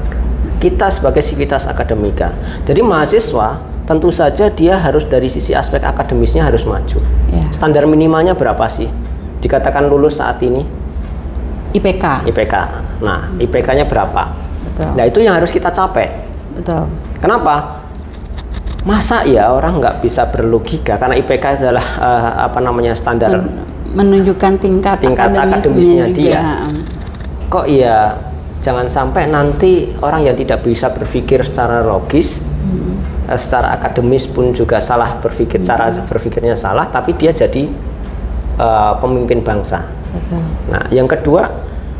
kita 0.58 0.90
sebagai 0.90 1.22
sivitas 1.22 1.70
akademika. 1.70 2.34
Jadi 2.66 2.82
mahasiswa 2.82 3.62
tentu 3.88 4.12
saja 4.12 4.52
dia 4.52 4.76
harus 4.76 5.08
dari 5.08 5.32
sisi 5.32 5.56
aspek 5.56 5.80
akademisnya 5.86 6.44
harus 6.44 6.68
maju. 6.68 7.00
Ya. 7.32 7.46
Standar 7.56 7.88
minimalnya 7.88 8.36
berapa 8.36 8.68
sih? 8.68 8.90
Dikatakan 9.40 9.88
lulus 9.88 10.20
saat 10.20 10.42
ini 10.44 10.66
IPK. 11.78 12.28
IPK. 12.28 12.56
Nah, 13.06 13.32
IPK-nya 13.38 13.86
berapa? 13.86 14.34
Betul. 14.66 14.90
Nah, 14.98 15.04
itu 15.06 15.20
yang 15.22 15.38
harus 15.38 15.54
kita 15.54 15.70
capai. 15.70 16.10
Betul. 16.58 16.90
Kenapa? 17.22 17.86
Masa 18.88 19.28
ya 19.28 19.52
orang 19.52 19.84
nggak 19.84 20.00
bisa 20.00 20.32
berlogika? 20.32 20.96
Karena 20.96 21.20
IPK 21.20 21.60
adalah 21.60 21.86
eh, 22.00 22.32
apa 22.48 22.60
namanya 22.64 22.96
standar 22.96 23.44
Menunjukkan 23.92 24.64
tingkat, 24.64 25.04
Tingkat 25.04 25.32
akademisnya 25.36 26.08
dia. 26.12 26.64
kok 27.48 27.64
ya 27.72 28.20
jangan 28.60 28.92
sampai 28.92 29.32
nanti 29.32 29.96
orang 30.04 30.28
yang 30.28 30.36
tidak 30.36 30.60
bisa 30.60 30.92
berpikir 30.92 31.40
secara 31.48 31.80
logis 31.84 32.44
eh, 33.28 33.40
secara 33.40 33.76
akademis 33.80 34.28
pun 34.28 34.52
juga 34.52 34.84
salah 34.84 35.20
berpikir 35.24 35.64
cara 35.64 35.88
berpikirnya 36.04 36.56
salah 36.56 36.88
tapi 36.92 37.16
dia 37.16 37.32
jadi 37.32 37.68
eh, 38.60 38.94
pemimpin 39.04 39.44
bangsa. 39.44 39.84
Betul. 40.08 40.40
nah 40.72 40.84
yang 40.88 41.08
kedua 41.08 41.48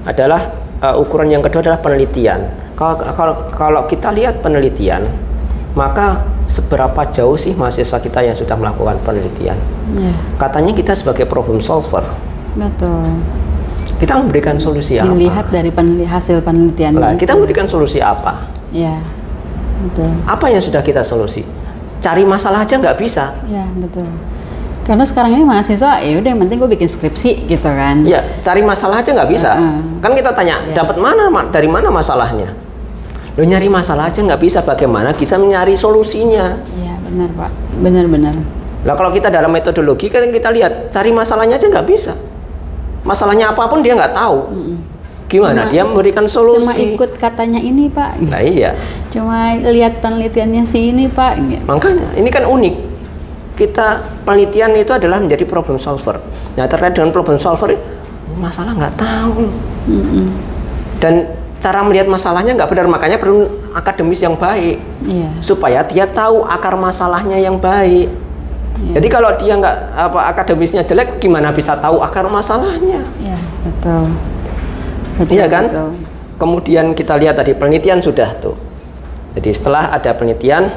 adalah 0.08 0.52
eh, 0.80 0.96
ukuran 0.96 1.32
yang 1.32 1.44
kedua 1.44 1.64
adalah 1.64 1.80
penelitian. 1.80 2.48
Kalau 2.76 2.96
kalau 3.16 3.36
kalau 3.56 3.82
kita 3.88 4.12
lihat 4.12 4.44
penelitian 4.44 5.08
maka 5.74 6.37
seberapa 6.48 7.04
jauh 7.06 7.36
sih 7.36 7.52
mahasiswa 7.52 8.00
kita 8.00 8.20
yang 8.22 8.34
sudah 8.34 8.56
melakukan 8.56 8.96
penelitian 9.04 9.60
Ya, 9.94 10.16
katanya 10.38 10.72
kita 10.72 10.92
sebagai 10.92 11.24
problem 11.24 11.60
solver 11.60 12.08
betul. 12.54 13.20
kita 13.98 14.16
memberikan 14.16 14.56
solusi 14.56 14.96
apa 14.96 15.08
Dilihat 15.10 15.48
dari 15.48 15.70
peneli- 15.70 16.04
hasil 16.04 16.40
penelitiannya. 16.40 16.98
Lah, 16.98 17.12
itu. 17.14 17.22
kita 17.22 17.34
memberikan 17.34 17.66
solusi 17.66 17.98
apa? 17.98 18.48
Ya, 18.70 19.00
betul. 19.82 20.12
Apa 20.24 20.48
yang 20.48 20.60
sudah 20.60 20.80
kita 20.80 21.02
solusi? 21.02 21.42
Cari 21.98 22.22
masalah 22.22 22.62
aja 22.62 22.76
nggak 22.76 22.94
bisa. 22.96 23.34
Ya, 23.46 23.64
betul. 23.74 24.06
Karena 24.84 25.02
sekarang 25.02 25.34
ini 25.34 25.44
mahasiswa, 25.44 26.00
ya 26.00 26.14
udah 26.16 26.30
yang 26.30 26.40
penting 26.40 26.58
gue 26.58 26.70
bikin 26.70 26.86
skripsi 26.86 27.44
gitu 27.44 27.66
kan. 27.66 28.04
Ya, 28.04 28.22
cari 28.40 28.62
masalah 28.62 29.02
aja 29.02 29.10
nggak 29.10 29.30
bisa. 29.30 29.52
Heeh. 29.52 29.80
Kan 29.98 30.12
kita 30.14 30.30
tanya, 30.32 30.62
Ya. 30.64 30.78
dapat 30.78 30.96
mana, 30.96 31.28
Ma- 31.28 31.48
dari 31.48 31.66
mana 31.66 31.90
masalahnya? 31.90 32.54
Lo 33.38 33.46
nyari 33.46 33.70
masalah 33.70 34.10
aja 34.10 34.26
nggak 34.26 34.42
bisa, 34.42 34.66
bagaimana 34.66 35.14
bisa 35.14 35.38
mencari 35.38 35.78
solusinya? 35.78 36.58
Iya, 36.74 36.98
benar 37.06 37.30
Pak. 37.38 37.52
Benar-benar. 37.78 38.36
Lah 38.82 38.94
kalau 38.98 39.14
kita 39.14 39.30
dalam 39.30 39.54
metodologi 39.54 40.10
kan 40.10 40.26
kita 40.34 40.50
lihat, 40.50 40.90
cari 40.90 41.14
masalahnya 41.14 41.62
aja 41.62 41.70
nggak 41.70 41.86
bisa. 41.86 42.18
Masalahnya 43.06 43.54
apa 43.54 43.70
pun 43.70 43.86
dia 43.86 43.94
nggak 43.94 44.18
tahu. 44.18 44.38
Gimana? 45.28 45.68
Cuma- 45.68 45.72
dia 45.72 45.84
memberikan 45.86 46.26
Cuma 46.26 46.34
solusi. 46.34 46.98
ikut 46.98 47.20
katanya 47.20 47.60
ini 47.62 47.92
Pak. 47.92 48.26
Nah 48.26 48.42
iya, 48.42 48.74
Cuma 49.14 49.54
lihat 49.54 50.00
penelitiannya 50.02 50.64
si 50.66 50.90
ini 50.96 51.06
Pak. 51.06 51.34
Gitu. 51.38 51.64
makanya 51.68 52.08
ini 52.18 52.30
kan 52.34 52.48
unik. 52.48 52.76
Kita 53.54 54.02
penelitian 54.26 54.74
itu 54.78 54.94
adalah 54.94 55.22
menjadi 55.22 55.46
problem 55.46 55.78
solver. 55.78 56.22
Nah 56.58 56.66
terkait 56.66 56.96
dengan 56.96 57.12
problem 57.14 57.38
solver, 57.38 57.76
masalah 58.40 58.74
nggak 58.74 58.96
tahu. 58.98 59.46
Mm-mm. 59.88 60.26
dan 60.98 61.30
cara 61.68 61.84
melihat 61.84 62.08
masalahnya 62.08 62.56
nggak 62.56 62.72
benar 62.72 62.88
makanya 62.88 63.20
perlu 63.20 63.44
akademis 63.76 64.24
yang 64.24 64.40
baik 64.40 64.80
Iya. 65.04 65.28
supaya 65.44 65.84
dia 65.84 66.08
tahu 66.08 66.48
akar 66.48 66.80
masalahnya 66.80 67.36
yang 67.36 67.60
baik 67.60 68.08
Iya. 68.80 68.94
jadi 68.96 69.08
kalau 69.12 69.36
dia 69.36 69.60
nggak 69.60 69.76
apa 70.00 70.20
akademisnya 70.32 70.88
jelek 70.88 71.20
gimana 71.20 71.52
bisa 71.52 71.76
tahu 71.76 72.00
akar 72.00 72.24
masalahnya 72.32 73.04
Iya, 73.20 73.36
betul. 73.68 74.16
Betul, 75.20 75.34
iya 75.36 75.46
kan 75.52 75.68
betul. 75.68 75.92
kemudian 76.40 76.96
kita 76.96 77.20
lihat 77.20 77.36
tadi 77.36 77.52
penelitian 77.52 78.00
sudah 78.00 78.32
tuh 78.40 78.56
jadi 79.36 79.52
setelah 79.52 79.92
ada 79.92 80.16
penelitian 80.16 80.72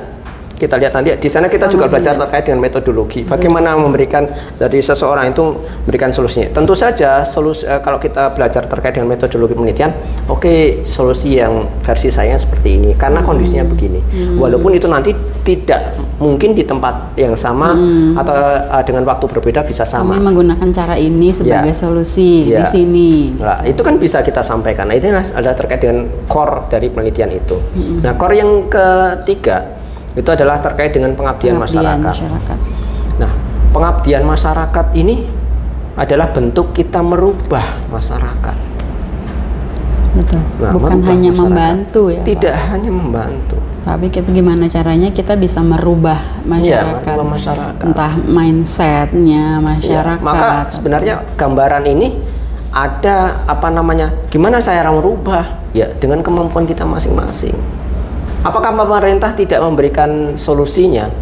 kita 0.61 0.77
lihat 0.77 0.93
nanti 0.93 1.17
di 1.17 1.29
sana 1.33 1.49
kita 1.49 1.73
juga 1.73 1.89
belajar 1.89 2.21
terkait 2.21 2.45
dengan 2.45 2.61
metodologi 2.61 3.25
bagaimana 3.25 3.73
memberikan 3.81 4.29
jadi 4.61 4.77
seseorang 4.77 5.33
itu 5.33 5.41
memberikan 5.89 6.13
solusinya 6.13 6.53
tentu 6.53 6.77
saja 6.77 7.25
solusi 7.25 7.65
eh, 7.65 7.81
kalau 7.81 7.97
kita 7.97 8.37
belajar 8.37 8.69
terkait 8.69 8.93
dengan 8.93 9.17
metodologi 9.17 9.57
penelitian 9.57 9.89
oke 10.29 10.85
solusi 10.85 11.41
yang 11.41 11.65
versi 11.81 12.13
saya 12.13 12.37
seperti 12.37 12.77
ini 12.77 12.93
karena 12.93 13.25
kondisinya 13.25 13.65
begini 13.65 14.05
walaupun 14.37 14.77
itu 14.77 14.85
nanti 14.85 15.17
tidak 15.41 15.97
mungkin 16.21 16.53
di 16.53 16.69
tempat 16.69 17.17
yang 17.17 17.33
sama 17.33 17.73
atau 18.21 18.37
eh, 18.77 18.85
dengan 18.85 19.09
waktu 19.09 19.25
berbeda 19.25 19.65
bisa 19.65 19.89
sama 19.89 20.13
Kami 20.13 20.29
menggunakan 20.29 20.69
cara 20.77 21.01
ini 21.01 21.33
sebagai 21.33 21.73
Ya. 21.73 21.77
solusi 21.77 22.51
di 22.51 22.61
Ya. 22.61 22.67
sini. 22.67 23.33
Nah, 23.39 23.63
itu 23.63 23.79
kan 23.81 23.95
bisa 23.97 24.21
kita 24.21 24.43
sampaikan. 24.43 24.91
Nah, 24.91 24.99
itu 24.99 25.07
adalah 25.09 25.55
terkait 25.55 25.81
dengan 25.81 26.11
core 26.27 26.67
dari 26.67 26.91
penelitian 26.91 27.31
itu. 27.31 27.57
Nah, 28.03 28.19
core 28.19 28.37
yang 28.37 28.67
ketiga 28.67 29.80
itu 30.13 30.29
adalah 30.29 30.59
terkait 30.59 30.91
dengan 30.91 31.15
pengabdian, 31.15 31.55
Pengabdian 31.57 32.01
masyarakat. 32.03 32.03
masyarakat. 32.03 32.59
Nah, 33.19 33.33
pengabdian 33.71 34.23
masyarakat 34.25 34.87
ini 34.95 35.27
adalah 35.95 36.31
bentuk 36.31 36.73
kita 36.73 36.99
merubah 36.99 37.79
masyarakat. 37.87 38.57
Betul. 40.11 40.43
Nah, 40.59 40.73
Bukan 40.75 40.99
hanya 41.07 41.31
masyarakat. 41.31 41.39
membantu 41.39 42.03
ya. 42.11 42.19
Pak. 42.19 42.27
Tidak 42.27 42.57
hanya 42.75 42.91
membantu. 42.91 43.57
Tapi 43.81 44.07
kita 44.13 44.29
gimana 44.29 44.67
caranya 44.67 45.09
kita 45.09 45.39
bisa 45.39 45.63
merubah 45.63 46.19
Iya, 46.43 46.85
masyarakat. 46.85 47.15
merubah 47.15 47.27
masyarakat. 47.31 47.85
Entah 47.87 48.13
mindsetnya 48.19 49.45
Ya, 49.57 49.63
masyarakat. 49.63 50.21
maka 50.21 50.67
sebenarnya 50.69 51.15
gambaran 51.39 51.87
ini 51.87 52.19
ada 52.71 53.47
apa 53.47 53.71
namanya? 53.71 54.11
Gimana 54.29 54.59
saya 54.59 54.83
merubah? 54.85 55.63
Ya, 55.71 55.87
dengan 55.97 56.21
kemampuan 56.21 56.67
kita 56.67 56.83
masing-masing. 56.83 57.55
Apakah 58.41 58.73
pemerintah 58.73 59.37
tidak 59.37 59.61
memberikan 59.61 60.33
solusinya? 60.33 61.13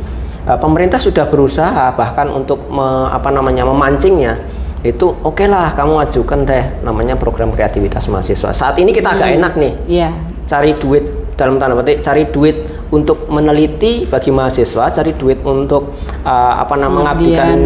Eh, 0.46 0.58
pemerintah 0.58 1.02
sudah 1.02 1.26
berusaha 1.26 1.92
bahkan 1.98 2.30
untuk 2.30 2.70
me- 2.70 3.10
apa 3.10 3.28
namanya 3.34 3.66
memancingnya. 3.66 4.38
Itu 4.86 5.18
oke 5.26 5.42
lah 5.50 5.74
kamu 5.74 6.06
ajukan 6.06 6.46
deh 6.46 6.64
namanya 6.86 7.18
program 7.18 7.50
kreativitas 7.50 8.06
mahasiswa. 8.06 8.54
Saat 8.54 8.78
ini 8.78 8.94
kita 8.94 9.18
agak 9.18 9.34
enak 9.34 9.52
nih 9.58 9.72
Iya. 9.90 10.10
cari 10.46 10.72
duit 10.78 11.34
dalam 11.34 11.58
tanda 11.58 11.74
petik 11.78 11.98
cari 12.00 12.30
duit 12.30 12.56
untuk 12.88 13.26
meneliti 13.28 14.06
bagi 14.06 14.30
mahasiswa 14.30 14.90
cari 14.90 15.12
duit 15.14 15.38
untuk 15.42 15.92
uh, 16.22 16.54
apa 16.58 16.74
namanya 16.74 17.14
mengabdikan 17.14 17.58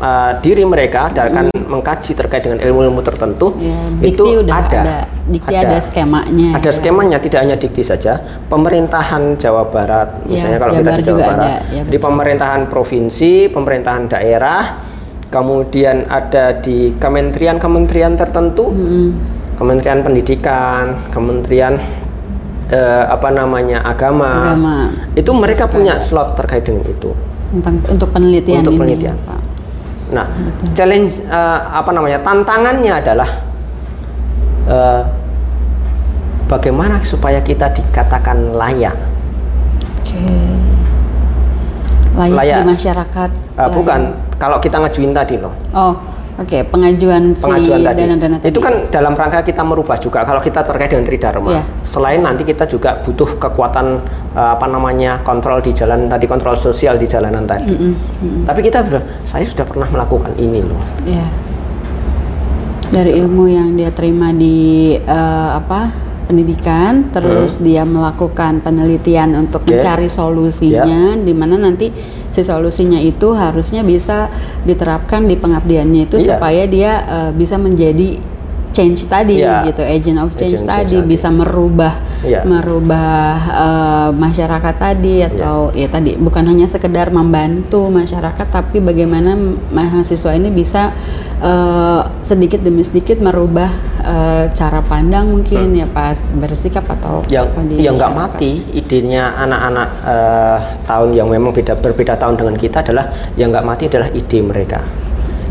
uh, 0.00 0.38
diri 0.40 0.64
mereka 0.64 1.10
dan 1.12 1.30
akan 1.30 1.44
mengkaji 1.54 2.12
terkait 2.14 2.42
dengan 2.46 2.60
ilmu-ilmu 2.62 3.00
tertentu 3.02 3.54
Ya, 3.58 3.74
itu 4.02 4.42
udah 4.42 4.54
ada 4.64 4.78
ada. 4.80 4.96
Dikti 5.24 5.54
ada 5.56 5.78
skemanya. 5.80 6.48
ada 6.54 6.68
ya. 6.68 6.72
skemanya 6.74 7.18
tidak 7.18 7.40
hanya 7.48 7.56
dikti 7.56 7.80
saja 7.80 8.20
pemerintahan 8.48 9.40
Jawa 9.40 9.66
Barat 9.68 10.22
Ya, 10.28 10.36
misalnya 10.36 10.58
kalau 10.60 10.72
kita 10.76 10.82
Jabar 10.84 10.96
di 10.96 11.02
Jawa 11.02 11.18
Barat 11.18 11.44
ada, 11.44 11.54
ya, 11.72 11.82
di 11.82 11.98
pemerintahan 11.98 12.60
provinsi 12.68 13.32
pemerintahan 13.48 14.02
daerah 14.08 14.62
kemudian 15.32 16.06
ada 16.06 16.54
di 16.62 16.94
kementerian-kementerian 16.94 18.14
tertentu 18.14 18.70
Mm-mm. 18.70 19.08
Kementerian 19.54 20.02
Pendidikan, 20.02 21.10
Kementerian 21.14 21.78
eh, 22.70 23.04
apa 23.06 23.30
namanya 23.30 23.86
agama, 23.86 24.50
Agama. 24.50 24.76
itu 25.14 25.30
mereka 25.30 25.70
punya 25.70 26.02
slot 26.02 26.34
terkait 26.34 26.66
dengan 26.66 26.82
itu. 26.86 27.10
Tentang 27.54 27.78
untuk 27.86 28.10
penelitian 28.10 28.66
Untuk 28.66 28.74
ini, 28.74 28.80
penelitian. 28.82 29.16
Pak. 29.22 29.40
Nah, 30.14 30.26
challenge 30.72 31.18
eh, 31.26 31.60
apa 31.74 31.90
namanya 31.90 32.22
tantangannya 32.22 32.92
adalah 32.94 33.30
eh, 34.70 35.02
bagaimana 36.46 37.02
supaya 37.02 37.42
kita 37.42 37.74
dikatakan 37.74 38.54
layak. 38.54 38.96
Oke. 40.00 40.22
Layak, 42.14 42.38
Layak. 42.38 42.56
di 42.62 42.64
masyarakat. 42.78 43.30
Uh, 43.34 43.58
layak. 43.58 43.74
bukan 43.74 44.00
kalau 44.38 44.58
kita 44.62 44.76
ngajuin 44.78 45.10
tadi 45.10 45.34
loh. 45.42 45.50
Oh, 45.74 45.98
oke. 46.40 46.58
Pengajuan, 46.70 47.34
pengajuan 47.36 47.80
si 47.80 47.86
tadi. 47.86 48.00
dana-dana 48.00 48.36
tadi. 48.40 48.50
Itu 48.50 48.60
kan 48.60 48.74
dalam 48.88 49.12
rangka 49.14 49.40
kita 49.44 49.62
merubah 49.62 49.96
juga 49.98 50.22
kalau 50.22 50.40
kita 50.42 50.64
terkait 50.66 50.90
dengan 50.92 51.06
tridharma. 51.06 51.50
Iya. 51.50 51.62
Selain 51.86 52.20
nanti 52.22 52.42
kita 52.42 52.64
juga 52.66 53.00
butuh 53.02 53.36
kekuatan 53.38 53.86
eh, 54.34 54.50
apa 54.54 54.66
namanya 54.66 55.22
kontrol 55.22 55.62
di 55.62 55.70
jalan 55.70 56.06
tadi 56.06 56.24
kontrol 56.26 56.56
sosial 56.58 56.98
di 56.98 57.06
jalanan 57.06 57.44
tadi. 57.44 57.74
Tapi 58.44 58.60
kita 58.62 58.84
bilang 58.84 59.04
saya 59.22 59.44
sudah 59.46 59.66
pernah 59.66 59.88
melakukan 59.90 60.32
ini 60.38 60.60
loh. 60.64 60.82
Iya. 61.06 61.26
Dari 62.94 63.10
ilmu 63.18 63.44
yang 63.50 63.74
dia 63.74 63.90
terima 63.90 64.30
di 64.30 64.94
eh, 64.94 65.50
apa? 65.54 66.04
pendidikan, 66.24 67.12
terus 67.12 67.60
dia 67.60 67.84
melakukan 67.84 68.64
penelitian 68.64 69.36
untuk 69.36 69.62
Oke. 69.62 69.76
mencari 69.76 70.08
solusinya 70.08 71.14
di 71.20 71.32
mana 71.36 71.60
nanti 71.60 71.92
si 72.34 72.42
solusinya 72.42 72.98
itu 72.98 73.30
harusnya 73.32 73.80
bisa 73.80 74.26
diterapkan 74.62 75.24
di 75.24 75.38
pengabdiannya 75.38 76.04
itu 76.04 76.18
Iya. 76.18 76.26
supaya 76.34 76.62
dia 76.66 76.92
eh, 77.00 77.30
bisa 77.30 77.54
menjadi 77.56 78.18
change 78.74 79.06
tadi 79.06 79.38
Iya. 79.38 79.62
gitu, 79.64 79.86
agent 79.86 80.18
of 80.18 80.34
change 80.34 80.58
Agent 80.58 80.66
change 80.66 80.74
tadi 80.74 80.96
tadi. 80.98 81.06
bisa 81.06 81.28
merubah 81.30 81.94
Iya. 82.20 82.42
merubah 82.42 83.30
eh, 83.46 84.10
masyarakat 84.10 84.74
tadi 84.74 85.22
atau 85.22 85.70
ya 85.70 85.86
tadi 85.86 86.18
bukan 86.18 86.42
hanya 86.44 86.66
sekedar 86.66 87.08
membantu 87.08 87.86
masyarakat 87.86 88.46
tapi 88.50 88.82
bagaimana 88.82 89.38
mahasiswa 89.70 90.34
ini 90.34 90.50
bisa 90.50 90.90
eh, 91.38 92.00
sedikit 92.20 92.58
demi 92.60 92.82
sedikit 92.82 93.22
merubah 93.22 93.70
eh, 94.14 94.44
cara 94.54 94.78
pandang 94.80 95.26
mungkin 95.34 95.74
ya 95.74 95.86
pas 95.90 96.14
bersikap 96.38 96.86
atau 96.86 97.26
yang 97.26 97.50
apa 97.50 97.60
di 97.66 97.74
yang 97.82 97.98
nggak 97.98 98.14
mati 98.14 98.62
idenya 98.72 99.34
anak-anak 99.34 99.88
eh, 100.06 100.58
tahun 100.86 101.08
yang 101.18 101.28
memang 101.28 101.50
beda 101.50 101.74
berbeda 101.74 102.14
tahun 102.14 102.38
dengan 102.38 102.54
kita 102.54 102.86
adalah 102.86 103.10
yang 103.34 103.50
nggak 103.50 103.66
mati 103.66 103.82
adalah 103.90 104.08
ide 104.14 104.38
mereka. 104.40 104.78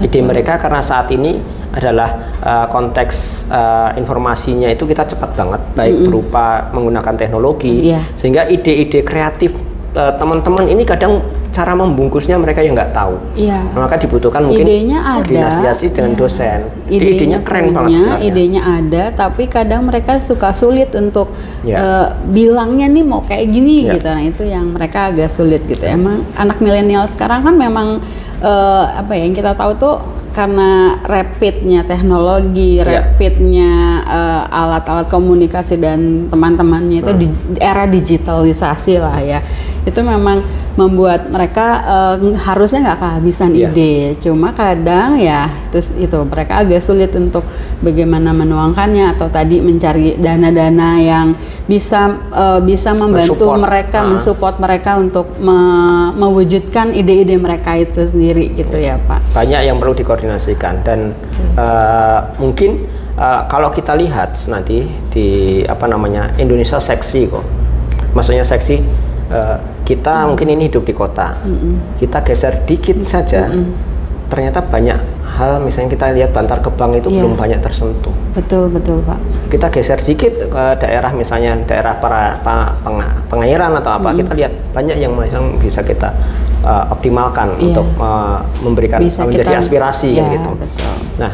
Ide 0.01 0.19
mereka 0.25 0.57
karena 0.57 0.81
saat 0.81 1.11
ini 1.11 1.37
adalah 1.75 2.09
eh, 2.39 2.65
konteks 2.71 3.15
eh, 3.51 3.89
informasinya 3.99 4.71
itu 4.71 4.87
kita 4.87 5.03
cepat 5.03 5.35
banget 5.35 5.61
baik 5.75 5.95
berupa 6.07 6.71
menggunakan 6.71 7.13
teknologi 7.19 7.91
Iya. 7.91 8.01
sehingga 8.15 8.47
ide-ide 8.47 9.03
kreatif 9.03 9.51
teman-teman 9.93 10.65
ini 10.65 10.81
kadang 10.89 11.21
cara 11.53 11.77
membungkusnya 11.77 12.35
mereka 12.35 12.59
yang 12.59 12.73
nggak 12.73 12.91
tahu 12.91 13.13
Iya. 13.37 13.61
maka 13.77 14.01
dibutuhkan 14.01 14.41
mungkin 14.41 14.65
idenya 14.65 14.99
ada 14.99 15.21
koordinasi 15.21 15.85
dengan 15.93 16.11
Iya. 16.11 16.19
dosen 16.19 16.59
idenya, 16.89 17.13
idenya 17.13 17.39
keren 17.45 17.65
banget 17.69 17.77
punya, 17.77 17.93
sebenarnya 17.95 18.25
idenya 18.25 18.61
ada 18.65 19.03
tapi 19.13 19.43
kadang 19.45 19.81
mereka 19.85 20.17
suka 20.17 20.49
sulit 20.49 20.89
untuk 20.91 21.29
Ya. 21.61 21.77
eh, 21.77 22.07
bilangnya 22.27 22.89
nih 22.89 23.05
mau 23.05 23.21
kayak 23.21 23.45
gini 23.47 23.85
Ya. 23.85 23.95
gitu 23.95 24.07
nah 24.09 24.23
itu 24.25 24.43
yang 24.43 24.73
mereka 24.73 25.13
agak 25.13 25.29
sulit 25.29 25.61
gitu 25.63 25.85
emang 25.85 26.25
anak 26.33 26.57
milenial 26.57 27.05
sekarang 27.05 27.45
kan 27.45 27.53
memang 27.53 28.01
eh, 28.41 28.83
apa 28.89 29.13
ya 29.13 29.23
yang 29.23 29.31
kita 29.31 29.53
tahu 29.53 29.77
tuh 29.77 29.95
karena 30.33 30.97
rapidnya 31.05 31.85
teknologi, 31.85 32.81
Ya. 32.81 33.05
rapidnya 33.05 34.01
eh, 34.01 34.41
alat-alat 34.49 35.05
komunikasi 35.05 35.77
dan 35.77 36.25
teman-temannya 36.27 37.05
itu 37.05 37.13
di 37.13 37.27
era 37.61 37.85
digitalisasi 37.85 38.97
lah 38.97 39.21
ya, 39.21 39.39
itu 39.85 40.01
memang 40.01 40.41
membuat 40.73 41.29
mereka 41.29 41.67
eh, 42.15 42.15
harusnya 42.35 42.79
nggak 42.83 42.99
kehabisan 42.99 43.49
Ya. 43.53 43.69
ide, 43.69 43.93
cuma 44.17 44.49
kadang 44.51 45.13
ya 45.15 45.45
terus 45.69 45.93
itu 45.93 46.17
mereka 46.23 46.59
agak 46.59 46.79
sulit 46.79 47.13
untuk 47.13 47.45
bagaimana 47.79 48.33
menuangkannya 48.33 49.13
atau 49.13 49.29
tadi 49.29 49.59
mencari 49.59 50.17
dana-dana 50.17 50.97
yang 50.97 51.37
bisa 51.63 52.09
eh, 52.27 52.59
bisa 52.59 52.89
membantu 52.91 53.37
Mensupport. 53.45 53.61
mereka, 53.61 53.97
Ah. 53.97 54.07
mensupport 54.07 54.55
mereka 54.57 54.91
untuk 54.95 55.27
me- 55.37 56.09
mewujudkan 56.15 56.89
ide-ide 56.91 57.37
mereka 57.37 57.75
itu 57.75 58.01
sendiri 58.03 58.51
gitu 58.51 58.75
ya 58.75 58.97
Pak. 58.99 59.21
banyak 59.31 59.61
yang 59.63 59.77
perlu 59.77 59.93
dikoordinasikan 59.93 60.81
dan 60.81 61.13
eh, 61.53 62.19
mungkin 62.35 62.81
eh, 63.13 63.41
kalau 63.45 63.69
kita 63.69 63.93
lihat 63.93 64.41
nanti 64.47 64.81
di 65.07 65.27
apa 65.63 65.85
namanya 65.85 66.33
Indonesia 66.35 66.81
seksi 66.81 67.29
kok 67.29 67.45
maksudnya 68.11 68.41
seksi 68.41 68.81
kita 69.83 70.25
mungkin 70.25 70.47
ini 70.49 70.67
hidup 70.67 70.83
di 70.83 70.91
kota 70.91 71.39
kita 71.97 72.19
geser 72.21 72.63
dikit 72.63 72.99
saja 73.01 73.51
ternyata 74.27 74.63
banyak 74.63 74.97
hal 75.33 75.59
misalnya 75.59 75.89
kita 75.91 76.05
lihat 76.11 76.29
Bantar 76.29 76.57
Gebang 76.57 76.93
itu 76.93 77.09
Iya. 77.09 77.21
belum 77.21 77.33
banyak 77.33 77.59
tersentuh 77.59 78.13
Betul 78.33 78.69
betul 78.69 79.01
Pak. 79.01 79.17
kita 79.49 79.67
geser 79.69 79.99
dikit 79.99 80.33
ke 80.45 80.63
daerah 80.77 81.09
misalnya 81.11 81.57
daerah 81.59 81.97
para, 81.97 82.37
pa- 82.39 82.73
peng- 82.79 83.01
pengairan 83.27 83.73
atau 83.75 83.93
apa 83.93 84.13
kita 84.13 84.33
lihat 84.33 84.53
banyak 84.71 84.97
yang 84.97 85.13
yang 85.23 85.57
bisa 85.57 85.81
kita 85.81 86.13
uh, 86.61 86.85
optimalkan 86.87 87.57
Iya. 87.57 87.65
untuk 87.67 87.87
uh, 87.97 88.41
memberikan 88.59 89.01
Bisa 89.01 89.25
menjadi 89.25 89.53
kita- 89.53 89.61
aspirasi 89.61 90.09
ya, 90.15 90.25
gitu. 90.31 90.49
betul. 90.55 90.93
Nah, 91.17 91.31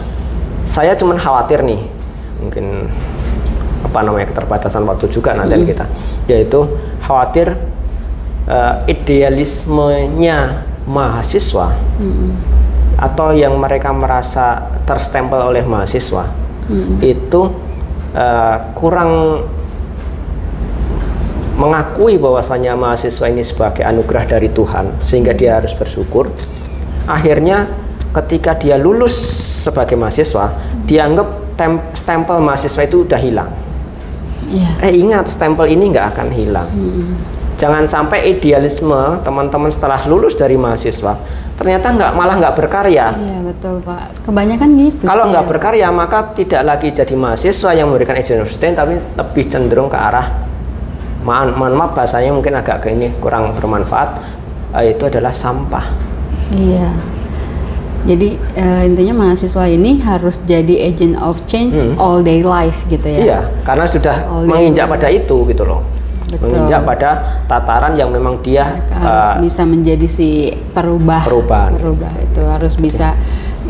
saya 0.63 0.91
cuman 0.93 1.15
khawatir 1.15 1.59
nih 1.61 1.79
mungkin 2.39 2.87
apa 3.79 3.99
namanya 3.99 4.27
keterbatasan 4.27 4.83
waktu 4.83 5.07
juga 5.07 5.33
nanti 5.33 5.55
kita 5.65 5.85
yaitu 6.25 6.67
khawatir 7.01 7.55
uh, 8.49 8.83
idealismenya 8.89 10.65
mahasiswa 10.89 11.77
atau 12.99 13.31
yang 13.31 13.55
mereka 13.55 13.93
merasa 13.95 14.73
terstempel 14.83 15.39
oleh 15.39 15.63
mahasiswa 15.63 16.27
itu 17.01 17.41
eh, 18.13 18.57
kurang 18.75 19.41
mengakui 21.55 22.15
bahwasanya 22.19 22.75
mahasiswa 22.75 23.25
ini 23.27 23.43
sebagai 23.43 23.83
anugerah 23.83 24.25
dari 24.27 24.49
Tuhan 24.51 24.99
sehingga 25.03 25.31
dia 25.31 25.59
harus 25.59 25.75
bersyukur. 25.75 26.27
Akhirnya 27.07 27.67
ketika 28.15 28.55
dia 28.55 28.75
lulus 28.75 29.15
sebagai 29.63 29.95
mahasiswa 29.95 30.55
dianggap 30.87 31.27
tem- 31.55 31.83
stempel 31.93 32.39
mahasiswa 32.43 32.81
itu 32.83 33.05
udah 33.07 33.19
hilang. 33.21 33.51
Iya. 34.49 34.69
eh 34.81 34.93
ingat 34.97 35.29
stempel 35.29 35.69
ini 35.69 35.93
nggak 35.93 36.17
akan 36.17 36.27
hilang 36.33 36.65
jangan 37.59 37.83
sampai 37.83 38.31
idealisme 38.31 38.95
teman-teman 39.19 39.67
setelah 39.67 39.99
lulus 40.07 40.33
dari 40.33 40.55
mahasiswa 40.55 41.19
ternyata 41.53 41.91
nggak 41.91 42.11
malah 42.13 42.39
nggak 42.39 42.55
berkarya 42.55 43.11
Iya 43.11 43.39
betul 43.43 43.83
Pak. 43.83 44.23
Kebanyakan 44.23 44.69
gitu. 44.79 45.03
kalau 45.03 45.27
nggak 45.27 45.43
ya. 45.43 45.49
berkarya 45.49 45.87
maka 45.91 46.31
tidak 46.31 46.63
lagi 46.63 46.87
jadi 46.89 47.11
mahasiswa 47.13 47.71
yang 47.73 47.91
memberikan 47.91 48.15
agent 48.15 48.39
of 48.39 48.47
sustain 48.47 48.71
tapi 48.71 48.95
lebih 48.95 49.43
cenderung 49.45 49.85
ke 49.85 49.99
arah 49.99 50.47
mohon, 51.19 51.51
mohon 51.53 51.75
maaf 51.75 51.91
bahasanya 51.91 52.31
mungkin 52.31 52.55
agak 52.55 52.79
ke 52.79 52.87
ini 52.89 53.11
kurang 53.19 53.51
bermanfaat 53.51 54.23
eh, 54.73 54.95
itu 54.95 55.03
adalah 55.03 55.35
sampah 55.35 55.83
Iya. 56.49 56.89
Jadi 57.99 58.29
eh, 58.55 58.81
intinya 58.87 59.13
mahasiswa 59.19 59.67
ini 59.67 59.99
harus 59.99 60.39
jadi 60.41 60.87
agent 60.87 61.19
of 61.19 61.43
change 61.45 61.75
Hmm. 61.75 61.99
all 61.99 62.23
day 62.23 62.39
life 62.39 62.87
gitu 62.87 63.03
ya. 63.05 63.19
iya 63.19 63.39
karena 63.61 63.83
sudah 63.83 64.15
All 64.25 64.47
menginjak 64.47 64.87
pada 64.87 65.11
itu 65.11 65.43
gitu 65.45 65.67
loh 65.67 65.83
Betul. 66.29 66.45
menginjak 66.45 66.81
pada 66.85 67.09
tataran 67.49 67.97
yang 67.97 68.13
memang 68.13 68.37
dia 68.45 68.77
Mereka 68.77 68.95
harus 69.01 69.29
eh, 69.33 69.37
bisa 69.49 69.61
menjadi 69.65 70.07
si 70.07 70.53
perubah. 70.71 71.25
Perubahan. 71.25 71.71
Perubah 71.75 72.13
itu 72.21 72.41
harus 72.45 72.73
bisa 72.77 73.17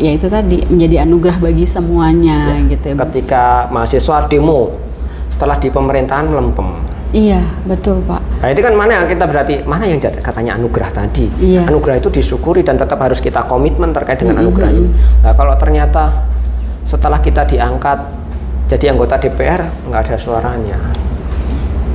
ya 0.00 0.10
itu 0.16 0.26
tadi 0.32 0.64
menjadi 0.68 1.04
anugerah 1.04 1.36
bagi 1.40 1.68
semuanya 1.68 2.56
gitu 2.72 2.92
ya. 2.92 2.96
ketika 3.04 3.68
mahasiswa 3.68 4.24
demo 4.32 4.72
setelah 5.28 5.60
di 5.60 5.68
pemerintahan 5.68 6.24
melempem 6.24 6.90
Iya, 7.10 7.42
betul 7.66 8.06
Pak. 8.06 8.22
Nah 8.38 8.48
itu 8.54 8.62
kan 8.62 8.70
mana 8.78 9.02
yang 9.02 9.06
kita 9.10 9.26
berarti 9.26 9.66
mana 9.66 9.82
yang 9.82 9.98
katanya 9.98 10.54
anugerah 10.54 10.94
tadi. 10.94 11.26
Iya. 11.42 11.66
Anugerah 11.66 11.98
itu 11.98 12.06
disyukuri 12.06 12.62
dan 12.62 12.78
tetap 12.78 13.02
harus 13.02 13.18
kita 13.18 13.50
komitmen 13.50 13.90
terkait 13.90 14.22
dengan 14.22 14.38
anugerah 14.38 14.70
ini. 14.70 14.94
Nah 15.26 15.34
kalau 15.34 15.58
ternyata 15.58 16.30
setelah 16.86 17.18
kita 17.18 17.42
diangkat 17.50 17.98
jadi 18.70 18.94
anggota 18.94 19.18
DPR 19.18 19.90
nggak 19.90 20.00
ada 20.06 20.16
suaranya. 20.22 20.78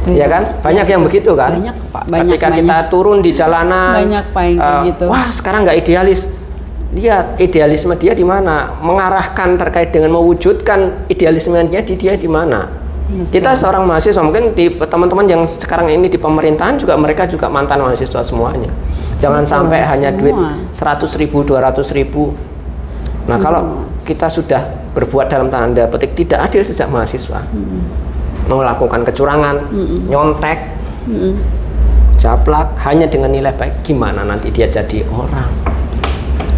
Itu 0.05 0.13
Iya 0.13 0.25
Pak. 0.25 0.29
kan? 0.29 0.43
Banyak 0.61 0.85
Ya, 0.85 0.91
yang 0.93 1.01
itu. 1.01 1.07
begitu 1.09 1.31
kan? 1.33 1.51
Banyak 1.51 1.75
Pak, 1.89 2.03
banyak 2.05 2.25
Ketika 2.29 2.47
banyak. 2.47 2.59
kita 2.61 2.77
turun 2.87 3.17
di 3.19 3.31
jalanan, 3.33 3.93
Banyak, 3.97 4.25
Pak, 4.29 4.43
yang 4.45 4.57
eh, 4.61 4.81
gitu. 4.85 5.05
Wah 5.09 5.27
sekarang 5.29 5.65
nggak 5.65 5.77
idealis. 5.79 6.21
Lihat 6.93 7.25
idealisme 7.37 7.91
dia 7.97 8.13
di 8.13 8.23
mana, 8.23 8.71
mengarahkan 8.79 9.57
terkait 9.57 9.89
dengan 9.89 10.13
mewujudkan 10.13 11.09
idealismenya 11.09 11.81
di 11.81 11.97
dia 11.97 12.13
di 12.13 12.29
mana. 12.29 12.69
Kita 13.05 13.53
seorang 13.53 13.85
mahasiswa 13.85 14.17
mungkin 14.17 14.53
di 14.53 14.69
teman-teman 14.71 15.25
yang 15.25 15.41
sekarang 15.43 15.85
ini 15.87 16.07
di 16.07 16.17
pemerintahan 16.17 16.73
juga 16.75 16.95
mereka 16.95 17.25
juga 17.25 17.45
mantan 17.45 17.77
mahasiswa 17.79 18.21
semuanya. 18.21 18.69
Jangan 19.15 19.41
Betul, 19.41 19.51
sampai 19.51 19.79
hanya 19.83 20.09
semua. 20.09 20.21
duit 20.21 20.35
100 20.73 21.13
ribu, 21.15 21.37
200 21.41 21.85
ribu. 21.91 22.33
Nah 23.25 23.37
kalau 23.37 23.61
kita 24.01 24.25
sudah 24.25 24.61
berbuat 24.93 25.27
dalam 25.27 25.49
tanda 25.49 25.85
petik 25.85 26.13
tidak 26.15 26.49
adil 26.49 26.61
sejak 26.61 26.87
mahasiswa, 26.87 27.41
melakukan 28.47 29.01
kecurangan, 29.03 29.55
nyontek, 30.05 30.59
japlak 32.17 32.73
hanya 32.85 33.05
dengan 33.05 33.29
nilai 33.33 33.53
baik, 33.53 33.83
gimana 33.83 34.25
nanti 34.25 34.49
dia 34.49 34.65
jadi 34.65 35.05
orang? 35.11 35.49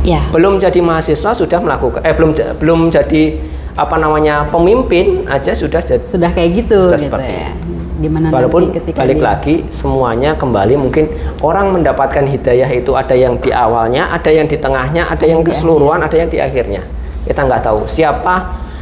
Ya. 0.07 0.23
Belum 0.31 0.55
jadi 0.55 0.79
mahasiswa 0.79 1.35
sudah 1.35 1.59
melakukan, 1.59 1.99
eh 2.07 2.15
belum 2.15 2.31
belum 2.61 2.79
jadi 2.87 3.43
apa 3.75 3.99
namanya 3.99 4.47
pemimpin 4.49 5.27
aja 5.29 5.53
sudah 5.53 5.83
jadi 5.83 6.01
Sudah 6.01 6.31
kayak 6.33 6.49
gitu 6.65 6.89
Sudah 6.89 6.97
gitu 6.97 7.05
seperti 7.13 7.33
ya. 7.35 7.51
Gimana 7.97 8.29
Walaupun 8.29 8.69
nanti 8.69 8.77
ketika 8.77 8.97
balik 9.03 9.17
dia- 9.19 9.25
lagi 9.25 9.55
semuanya 9.73 10.37
kembali 10.37 10.77
mungkin 10.77 11.09
orang 11.41 11.73
mendapatkan 11.73 12.23
hidayah 12.23 12.69
itu 12.69 12.93
ada 12.93 13.17
yang 13.17 13.41
di 13.41 13.49
awalnya, 13.49 14.07
ada 14.13 14.29
yang 14.29 14.45
di 14.45 14.57
tengahnya, 14.57 15.09
ada 15.09 15.25
yang 15.25 15.41
di 15.41 15.49
keseluruhan, 15.49 15.99
ada 16.05 16.13
yang 16.13 16.29
di 16.29 16.37
akhirnya. 16.37 16.85
Kita 17.25 17.41
nggak 17.43 17.61
tahu 17.65 17.89
siapa 17.89 18.35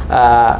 eh, 0.06 0.52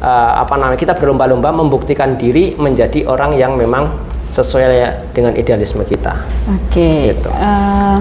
eh, 0.00 0.32
apa 0.40 0.56
namanya 0.56 0.80
kita 0.80 0.96
berlomba-lomba 0.96 1.52
membuktikan 1.52 2.16
diri 2.16 2.56
menjadi 2.56 3.06
orang 3.06 3.36
yang 3.36 3.54
memang 3.54 3.92
sesuai 4.30 4.64
dengan 5.10 5.34
idealisme 5.34 5.82
kita. 5.84 6.14
Oke, 6.48 7.14
Gitu. 7.14 7.28
eh, 7.30 7.98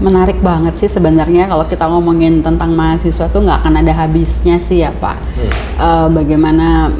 menarik 0.00 0.40
banget 0.40 0.80
sih 0.80 0.88
sebenarnya 0.88 1.46
kalau 1.46 1.68
kita 1.68 1.84
ngomongin 1.84 2.40
tentang 2.40 2.72
mahasiswa 2.72 3.28
tuh 3.28 3.44
nggak 3.44 3.60
akan 3.64 3.84
ada 3.84 3.92
habisnya 3.92 4.56
sih 4.58 4.80
ya 4.82 4.90
Pak. 4.90 5.16
Eh, 5.78 6.08
bagaimana 6.10 6.90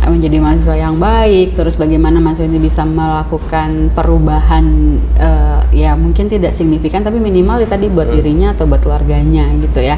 menjadi 0.00 0.38
mahasiswa 0.42 0.76
yang 0.78 0.96
baik, 0.98 1.54
terus 1.54 1.74
bagaimana 1.78 2.18
mahasiswa 2.18 2.46
ini 2.46 2.58
bisa 2.58 2.82
melakukan 2.86 3.90
perubahan 3.94 4.96
eh, 5.18 5.60
ya 5.72 5.94
mungkin 5.94 6.26
tidak 6.26 6.50
signifikan 6.52 7.06
tapi 7.06 7.22
minimal 7.22 7.62
ya 7.62 7.68
tadi 7.70 7.86
buat 7.86 8.10
dirinya 8.10 8.52
atau 8.54 8.66
buat 8.66 8.82
keluarganya 8.82 9.46
gitu 9.62 9.80
ya. 9.80 9.96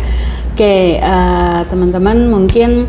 Oke, 0.53 1.01
eh, 1.01 1.61
teman-teman 1.67 2.29
mungkin 2.29 2.87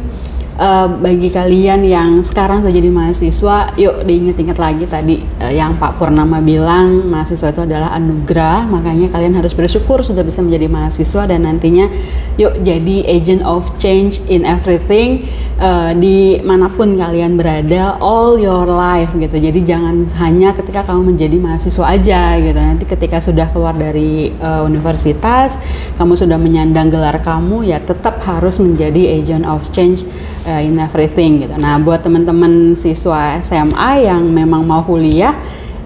Eh, 0.54 0.88
bagi 1.02 1.34
kalian 1.34 1.82
yang 1.82 2.22
sekarang 2.22 2.62
sudah 2.62 2.70
jadi 2.70 2.86
mahasiswa, 2.94 3.74
yuk 3.74 4.06
diingat-ingat 4.06 4.62
lagi 4.62 4.86
tadi 4.86 5.26
eh, 5.42 5.58
yang 5.58 5.82
Pak 5.82 5.98
Purnama 5.98 6.46
bilang 6.46 7.10
mahasiswa 7.10 7.50
itu 7.50 7.66
adalah 7.66 7.90
anugerah, 7.98 8.70
makanya 8.70 9.10
kalian 9.10 9.34
harus 9.34 9.58
bersyukur 9.58 10.06
sudah 10.06 10.22
bisa 10.22 10.46
menjadi 10.46 10.70
mahasiswa 10.70 11.26
dan 11.26 11.50
nantinya 11.50 11.90
yuk 12.38 12.62
jadi 12.62 13.02
agent 13.10 13.42
of 13.42 13.66
change 13.82 14.22
in 14.30 14.46
everything 14.46 15.26
eh, 15.58 15.98
di 15.98 16.38
mana 16.46 16.70
pun 16.70 17.02
kalian 17.02 17.34
berada 17.34 17.98
all 17.98 18.38
your 18.38 18.70
life 18.70 19.10
gitu. 19.18 19.34
Jadi 19.34 19.58
jangan 19.66 20.06
hanya 20.22 20.54
ketika 20.54 20.86
kamu 20.86 21.18
menjadi 21.18 21.34
mahasiswa 21.42 21.98
aja 21.98 22.38
gitu. 22.38 22.62
Nanti 22.62 22.86
ketika 22.86 23.18
sudah 23.18 23.50
keluar 23.50 23.74
dari 23.74 24.30
eh, 24.30 24.62
universitas, 24.62 25.58
kamu 25.98 26.14
sudah 26.14 26.38
menyandang 26.38 26.94
gelar 26.94 27.18
kamu 27.26 27.66
ya 27.74 27.82
tetap 27.82 28.22
harus 28.22 28.62
menjadi 28.62 29.18
agent 29.18 29.50
of 29.50 29.66
change 29.74 30.06
uh, 30.44 30.62
in 30.62 30.78
everything 30.78 31.42
gitu. 31.42 31.56
Nah, 31.56 31.78
buat 31.78 32.00
teman-teman 32.00 32.74
siswa 32.74 33.40
SMA 33.40 34.04
yang 34.04 34.24
memang 34.24 34.62
mau 34.62 34.82
kuliah, 34.82 35.36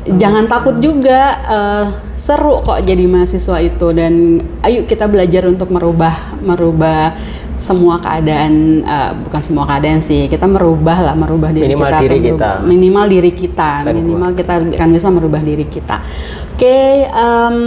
jangan 0.08 0.45
takut 0.45 0.78
juga 0.78 1.20
uh, 1.43 1.86
seru 2.14 2.62
kok 2.62 2.82
jadi 2.82 3.03
mahasiswa 3.03 3.58
itu. 3.60 3.88
Dan 3.91 4.39
ayo 4.62 4.84
kita 4.84 5.05
belajar 5.05 5.45
untuk 5.45 5.70
merubah 5.70 6.38
merubah 6.39 7.14
semua 7.58 7.97
keadaan 7.97 8.86
uh, 8.86 9.18
bukan 9.18 9.41
semua 9.41 9.66
keadaan 9.66 9.97
sih 9.97 10.30
kita 10.30 10.45
merubah 10.45 11.01
lah 11.01 11.16
merubah 11.18 11.49
diri 11.49 11.74
Minimal 11.74 11.89
kita 11.89 11.97
diri 11.99 12.20
merubah- 12.22 12.30
kita. 12.30 12.49
minimal 12.62 13.05
diri 13.10 13.32
kita. 13.34 13.72
Dan 13.82 13.93
minimal 13.97 14.30
kita 14.34 14.53
akan 14.78 14.89
bisa 14.93 15.08
merubah 15.10 15.41
diri 15.41 15.66
kita. 15.66 15.97
Oke 16.53 16.78
em, 17.05 17.58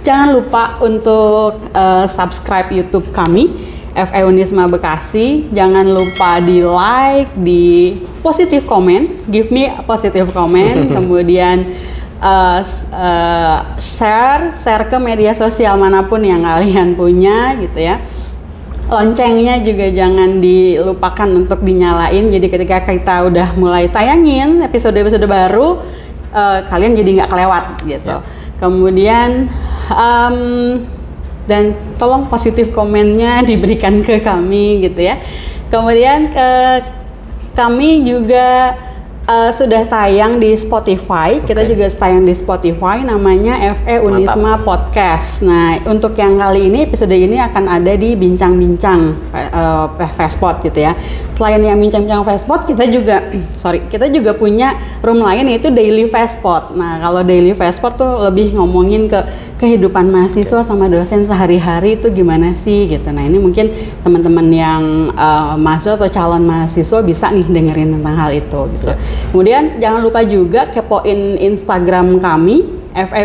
jangan 0.00 0.28
lupa 0.32 0.76
untuk 0.80 1.72
eh, 1.72 2.04
subscribe 2.04 2.68
YouTube 2.68 3.08
kami 3.12 3.52
FE 3.92 4.20
Unisma 4.24 4.64
Bekasi. 4.66 5.48
Jangan 5.50 5.84
lupa 5.84 6.40
di 6.40 6.60
like 6.60 7.32
di 7.34 7.92
positive 8.20 8.64
comment. 8.64 9.04
Give 9.26 9.48
me 9.48 9.68
a 9.68 9.80
positive 9.80 10.32
comment. 10.32 10.88
Kemudian 10.96 11.68
s- 12.58 12.88
eh, 12.88 13.58
share 13.76 14.52
share 14.52 14.86
ke 14.86 14.96
media 14.96 15.34
sosial 15.34 15.76
mana 15.76 16.02
pun 16.02 16.20
yang 16.20 16.40
kalian 16.40 16.94
punya 16.94 17.52
gitu 17.58 17.78
ya. 17.78 18.00
Loncengnya 18.86 19.56
juga 19.60 19.88
jangan 19.88 20.36
dilupakan 20.36 21.28
untuk 21.32 21.64
dinyalain. 21.64 22.28
Jadi 22.28 22.46
ketika 22.46 22.84
kita 22.84 23.24
udah 23.24 23.56
mulai 23.56 23.88
tayangin 23.88 24.60
episode-episode 24.60 25.24
baru 25.24 25.80
eh, 26.30 26.60
kalian 26.68 26.92
jadi 26.92 27.10
nggak 27.22 27.30
kelewat 27.30 27.64
gitu. 27.84 28.16
Kemudian 28.56 29.50
em, 29.90 30.36
dan 31.46 31.74
tolong 31.98 32.30
positif 32.30 32.70
komennya 32.70 33.42
diberikan 33.48 34.02
ke 34.02 34.22
kami 34.22 34.82
gitu 34.84 35.00
ya. 35.02 35.18
Kemudian 35.72 36.30
eh, 36.32 36.78
kami 37.52 38.04
juga 38.04 38.76
eh, 39.28 39.50
sudah 39.54 39.86
tayang 39.86 40.42
di 40.42 40.54
Spotify 40.58 41.38
kita 41.42 41.62
Oke. 41.62 41.70
juga 41.74 41.86
tayang 41.92 42.24
di 42.26 42.34
Spotify 42.34 43.04
namanya 43.06 43.58
FE 43.78 44.02
Unisma 44.02 44.58
Podcast. 44.62 45.44
Nah, 45.46 45.78
untuk 45.86 46.16
yang 46.18 46.38
kali 46.38 46.66
ini 46.66 46.86
episode 46.86 47.14
ini 47.14 47.38
akan 47.38 47.68
ada 47.68 47.92
di 47.94 48.14
bincang-bincang 48.18 49.14
uh, 49.32 49.86
Fastpot 50.16 50.62
gitu 50.66 50.82
ya. 50.82 50.96
Selain 51.36 51.62
yang 51.62 51.78
bincang-bincang 51.78 52.22
Fastpot, 52.26 52.66
kita 52.66 52.86
juga 52.90 53.30
sorry, 53.62 53.86
kita 53.86 54.10
juga 54.10 54.34
punya 54.34 54.74
room 55.02 55.22
lain 55.22 55.50
yaitu 55.50 55.70
Daily 55.70 56.10
Fastpot. 56.10 56.74
Nah, 56.74 56.98
kalau 56.98 57.22
Daily 57.22 57.54
Fastpot 57.54 57.94
tuh 57.94 58.26
lebih 58.30 58.54
ngomongin 58.58 59.06
ke 59.10 59.20
kehidupan 59.62 60.10
mahasiswa 60.10 60.66
sama 60.66 60.90
dosen 60.90 61.22
sehari-hari 61.22 61.94
itu 61.94 62.10
gimana 62.10 62.50
sih 62.50 62.90
gitu. 62.90 63.14
Nah, 63.14 63.22
ini 63.22 63.38
mungkin 63.38 63.70
teman-teman 64.02 64.46
yang 64.50 64.82
uh, 65.14 65.54
mahasiswa 65.54 65.94
atau 65.94 66.10
calon 66.10 66.42
mahasiswa 66.42 66.98
bisa 67.06 67.30
nih 67.30 67.46
dengerin 67.46 67.94
tentang 67.94 68.14
hal 68.18 68.30
itu 68.34 68.60
gitu. 68.74 68.90
Kemudian 69.30 69.78
jangan 69.78 70.00
lupa 70.02 70.20
juga 70.26 70.66
kepoin 70.72 71.38
Instagram 71.38 72.18
kami 72.18 72.82
FE 72.92 73.24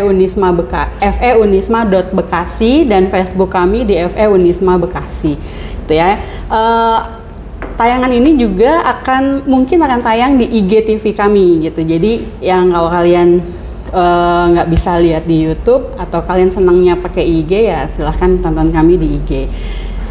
Beka 0.56 0.82
dot 1.88 2.08
Bekasi 2.16 2.88
dan 2.88 3.12
Facebook 3.12 3.52
kami 3.52 3.84
di 3.84 4.00
FE 4.08 4.24
Unisma 4.32 4.80
Bekasi 4.80 5.36
gitu 5.84 5.92
ya. 5.92 6.16
Eh, 6.48 6.98
tayangan 7.76 8.12
ini 8.12 8.36
juga 8.40 8.80
akan 8.84 9.44
mungkin 9.44 9.78
akan 9.84 10.00
tayang 10.00 10.40
di 10.40 10.48
IGTV 10.48 11.04
kami 11.12 11.68
gitu. 11.68 11.84
Jadi 11.84 12.40
yang 12.40 12.72
kalau 12.72 12.88
kalian 12.88 13.44
eh, 13.92 14.44
nggak 14.56 14.68
bisa 14.72 14.96
lihat 14.96 15.28
di 15.28 15.44
YouTube 15.44 15.92
atau 16.00 16.24
kalian 16.24 16.48
senangnya 16.48 16.96
pakai 16.96 17.24
IG 17.24 17.68
ya 17.68 17.84
silahkan 17.88 18.40
tonton 18.40 18.72
kami 18.72 18.96
di 18.96 19.08
IG. 19.20 19.30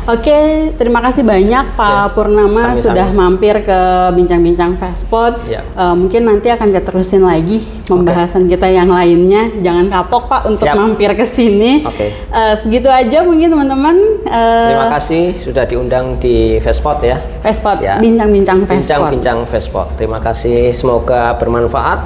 Oke, 0.08 0.72
terima 0.80 1.04
kasih 1.04 1.20
banyak 1.20 1.76
Pak 1.76 2.00
Oke, 2.08 2.16
Purnama 2.16 2.80
sami-sami. 2.80 2.80
sudah 2.80 3.08
mampir 3.12 3.60
ke 3.60 3.80
bincang-bincang 4.16 4.80
Fastpot. 4.80 5.44
Ya. 5.52 5.68
Eh, 5.68 5.96
mungkin 6.00 6.24
nanti 6.24 6.48
akan 6.48 6.72
kita 6.72 6.80
terusin 6.88 7.28
lagi 7.28 7.60
pembahasan 7.84 8.48
kita 8.48 8.72
yang 8.72 8.88
lainnya. 8.88 9.52
Jangan 9.60 9.92
kapok 9.92 10.32
Pak 10.32 10.42
untuk 10.48 10.64
Siap. 10.64 10.80
mampir 10.80 11.12
ke 11.12 11.28
sini. 11.28 11.84
Oke. 11.84 12.08
Eh, 12.08 12.54
segitu 12.56 12.88
aja 12.88 13.20
mungkin 13.20 13.52
teman-teman. 13.52 13.96
Eh, 14.24 14.68
Terima 14.72 14.88
kasih 14.96 15.24
sudah 15.36 15.68
diundang 15.68 16.16
di 16.16 16.56
Vespot 16.64 17.04
ya. 17.04 17.20
Fastpot, 17.44 17.84
Ya. 17.84 18.00
bincang-bincang 18.00 18.64
Fastpot. 18.64 18.80
Bincang-bincang 18.80 19.44
Vespot. 19.44 19.88
Terima 20.00 20.24
kasih, 20.24 20.72
semoga 20.72 21.36
bermanfaat. 21.36 22.00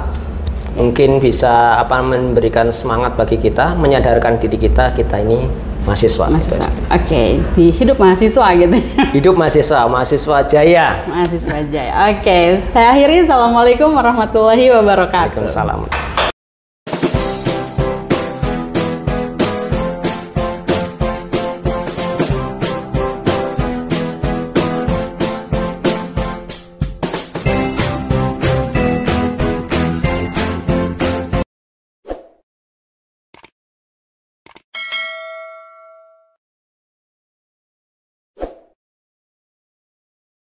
Mungkin 0.74 1.22
bisa 1.22 1.78
apa 1.78 2.02
memberikan 2.02 2.74
semangat 2.74 3.14
bagi 3.14 3.38
kita, 3.38 3.78
menyadarkan 3.78 4.42
diri 4.42 4.58
kita 4.58 4.90
kita 4.90 5.22
ini 5.22 5.70
mahasiswa. 5.86 6.26
Mahasiswa. 6.30 6.66
Oke, 6.92 7.22
di 7.56 7.64
hidup 7.70 7.96
mahasiswa 7.98 8.46
gitu. 8.56 8.78
Hidup 9.16 9.34
mahasiswa, 9.36 9.88
mahasiswa 9.88 10.36
jaya. 10.46 11.04
mahasiswa 11.08 11.52
aja. 11.54 11.82
Oke, 12.10 12.38
saya 12.72 12.88
akhiri. 12.94 13.26
Assalamualaikum 13.26 13.90
warahmatullahi 13.94 14.70
wabarakatuh. 14.70 15.42
Waalaikumsalam. 15.42 16.31